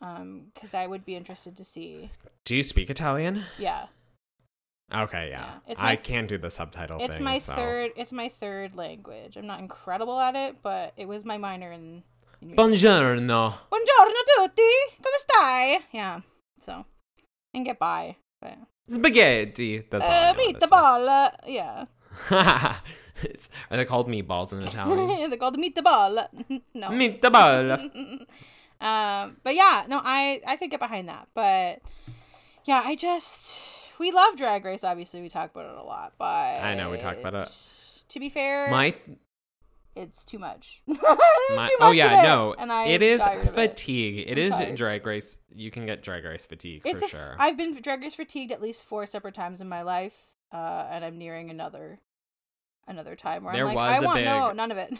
[0.02, 2.10] Um, because I would be interested to see.
[2.44, 3.44] do you speak Italian?
[3.56, 3.86] Yeah,
[4.92, 5.54] Okay, yeah.
[5.66, 7.24] Yeah, I can't do the subtitle it's thing.
[7.24, 7.54] my so.
[7.54, 7.92] third.
[7.96, 9.36] It's my third language.
[9.36, 12.02] I'm not incredible at it, but it was my minor in.
[12.42, 13.54] in Buongiorno.
[13.70, 14.72] Buongiorno tutti.
[15.00, 15.80] Come stai?
[15.92, 16.20] Yeah.
[16.60, 16.84] So,
[17.54, 18.58] and get by, but.
[18.86, 19.86] Spaghetti.
[19.88, 20.12] That's all.
[20.12, 21.32] Uh, meatball.
[21.46, 21.84] Yeah.
[23.70, 25.30] Are they called meatballs in Italian?
[25.30, 26.26] They're called meatball.
[26.74, 26.88] no.
[26.88, 28.26] Meatball.
[28.82, 31.28] Um, but yeah, no, I I could get behind that.
[31.34, 31.80] But
[32.64, 33.62] yeah, I just
[33.98, 34.84] we love Drag Race.
[34.84, 36.14] Obviously, we talk about it a lot.
[36.18, 36.24] But
[36.60, 38.94] I know, we talk about it To be fair, My,
[39.94, 40.82] it's too much.
[40.86, 43.54] My too oh yeah, it, no, and I it is of it.
[43.54, 44.24] fatigue.
[44.26, 44.74] It I'm tired.
[44.76, 45.38] drag race.
[45.54, 47.36] You can get drag race fatigue It's for a sure.
[47.38, 50.14] I've been drag race fatigued at least four separate times in my life,
[50.52, 52.00] uh, and I'm nearing another
[52.88, 54.92] another time where There I'm like, was I want no none of it.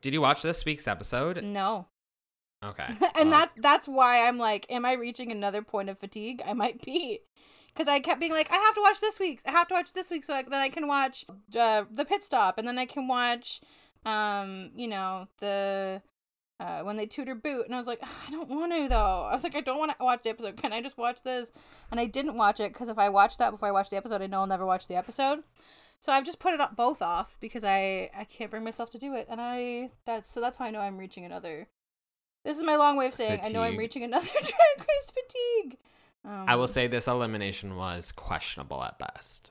[0.00, 1.42] Did you watch this week's episode?
[1.44, 1.86] no,
[2.62, 2.86] Okay,
[3.16, 6.42] and well, that's that's why I'm like, am I reaching another point of fatigue?
[6.46, 7.20] I might be,
[7.72, 9.92] because I kept being like, I have to watch this week's, I have to watch
[9.92, 11.24] this week, so I, then I can watch
[11.58, 13.60] uh, the pit stop, and then I can watch,
[14.04, 16.02] um, you know, the.
[16.60, 17.66] Uh, when they tutor boot.
[17.66, 19.26] And i was like i don't want to though.
[19.28, 20.56] I was like i don't want to watch the episode.
[20.56, 21.50] Can i just watch this?
[21.90, 24.22] And i didn't watch it because if i watch that before i watch the episode
[24.22, 25.42] i know i'll never watch the episode.
[25.98, 28.98] So i've just put it up both off because i i can't bring myself to
[28.98, 29.26] do it.
[29.28, 31.66] And i that's so that's how i know i'm reaching another
[32.44, 35.78] this is my long way of saying i know i'm reaching another drag race fatigue
[36.24, 39.50] um, I will say this elimination was questionable at best.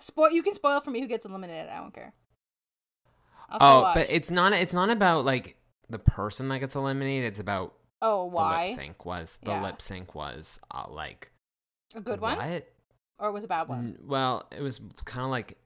[0.00, 2.12] spoil you can spoil for me who gets eliminated i don't care
[3.48, 4.52] I'll Oh, but it's not.
[4.54, 5.56] It's not about like
[5.88, 7.28] the person that gets eliminated.
[7.28, 9.38] It's about oh the why lip sync was.
[9.44, 9.62] The Yeah.
[9.62, 11.30] lip sync was uh, like
[11.94, 12.68] a good one What?
[13.20, 15.56] or was a bad one Well, it was kind of like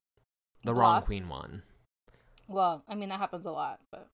[0.64, 1.62] the wrong queen one.
[2.48, 4.08] well i mean that happens a lot but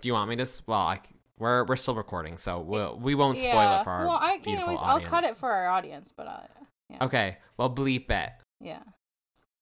[0.00, 0.46] Do you want me to?
[0.66, 1.00] Well, I,
[1.38, 4.38] we're we're still recording, so we'll we won't spoil yeah it for our well i
[4.38, 6.40] can always i'll cut it for our audience but uh
[6.90, 8.30] yeah Okay, well, bleep it.
[8.60, 8.82] yeah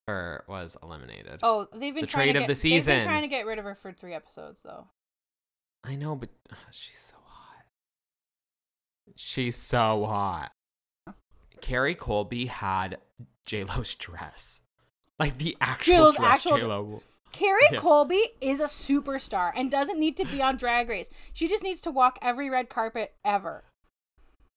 [0.06, 1.40] Her was eliminated.
[1.42, 2.98] Oh, they've been The trying trade to of get, the They've season.
[3.00, 4.86] been trying to get rid of her for three episodes, though.
[5.84, 7.64] I know, but uh, she's so hot.
[9.16, 10.52] She's so hot.
[11.60, 12.98] Kerri Colby had
[13.44, 14.60] J Lo's dress,
[15.18, 16.30] like the actual J.Lo's dress.
[16.46, 17.02] actual- J Lo.
[17.36, 17.78] Kerri Yeah.
[17.80, 21.10] Colby is a superstar and doesn't need to be on Drag Race.
[21.32, 23.64] She just needs to walk every red carpet ever.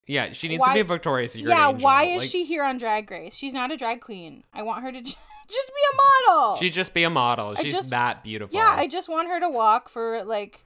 [0.07, 1.83] Yeah, she needs Why- to be a Victoria's Secret yeah, angel.
[1.83, 3.35] why is Like, she here on Drag Race?
[3.35, 4.43] She's not a drag queen.
[4.53, 6.55] I want her to just be a model.
[6.57, 7.55] She'd just be a model.
[7.55, 8.55] She's just- that beautiful.
[8.55, 10.63] yeah, I just want her to walk for like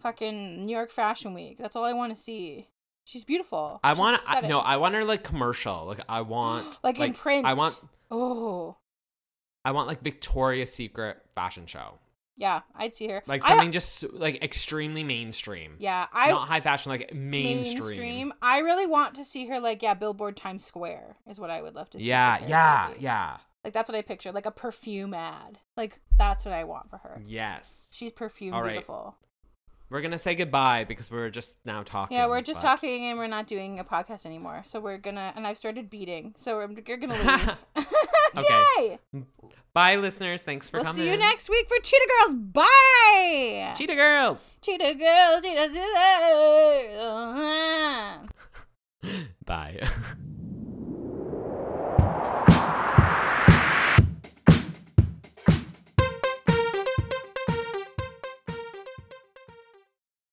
[0.00, 1.56] fucking New York Fashion Week.
[1.58, 2.68] That's all I want to see.
[3.04, 3.80] She's beautiful.
[3.82, 4.46] I want to.
[4.48, 5.86] No, I want her like commercial.
[5.86, 7.46] Like I want like, in print.
[7.46, 7.80] I want.
[8.10, 8.76] Oh,
[9.64, 11.98] I want like Victoria's Secret fashion show.
[12.36, 13.22] yeah, I'd see her.
[13.26, 15.74] Like I- something just like extremely mainstream.
[15.78, 17.80] yeah, I Not high fashion, like mainstream.
[17.84, 18.34] mainstream.
[18.40, 21.74] I really want to see her like yeah, Billboard Times Square is what I would
[21.74, 22.04] love to see.
[22.04, 23.00] Yeah, yeah, Colby.
[23.02, 23.36] yeah.
[23.64, 25.58] Like that's what I picture, like a perfume ad.
[25.76, 27.18] Like that's what I want for her.
[27.26, 27.90] Yes.
[27.94, 28.70] She's perfume right.
[28.70, 29.16] beautiful.
[29.90, 32.16] We're gonna say goodbye because we're just now talking.
[32.16, 34.62] Yeah, we're just but- talking and we're not doing a podcast anymore.
[34.66, 36.34] So we're gonna and I've started beating.
[36.38, 37.14] So we're, you're gonna
[37.76, 37.86] leave.
[38.36, 38.98] Okay.
[39.14, 39.22] Yay!
[39.72, 40.42] Bye, listeners.
[40.42, 41.00] Thanks for We'll coming.
[41.02, 42.34] see you next week for Cheetah Girls.
[42.34, 43.74] Bye.
[43.78, 44.50] Cheetah girls.
[44.60, 45.42] Cheetah Girls.
[45.42, 45.80] Cheetah.
[47.00, 48.18] Uh-huh.
[49.46, 49.88] Bye.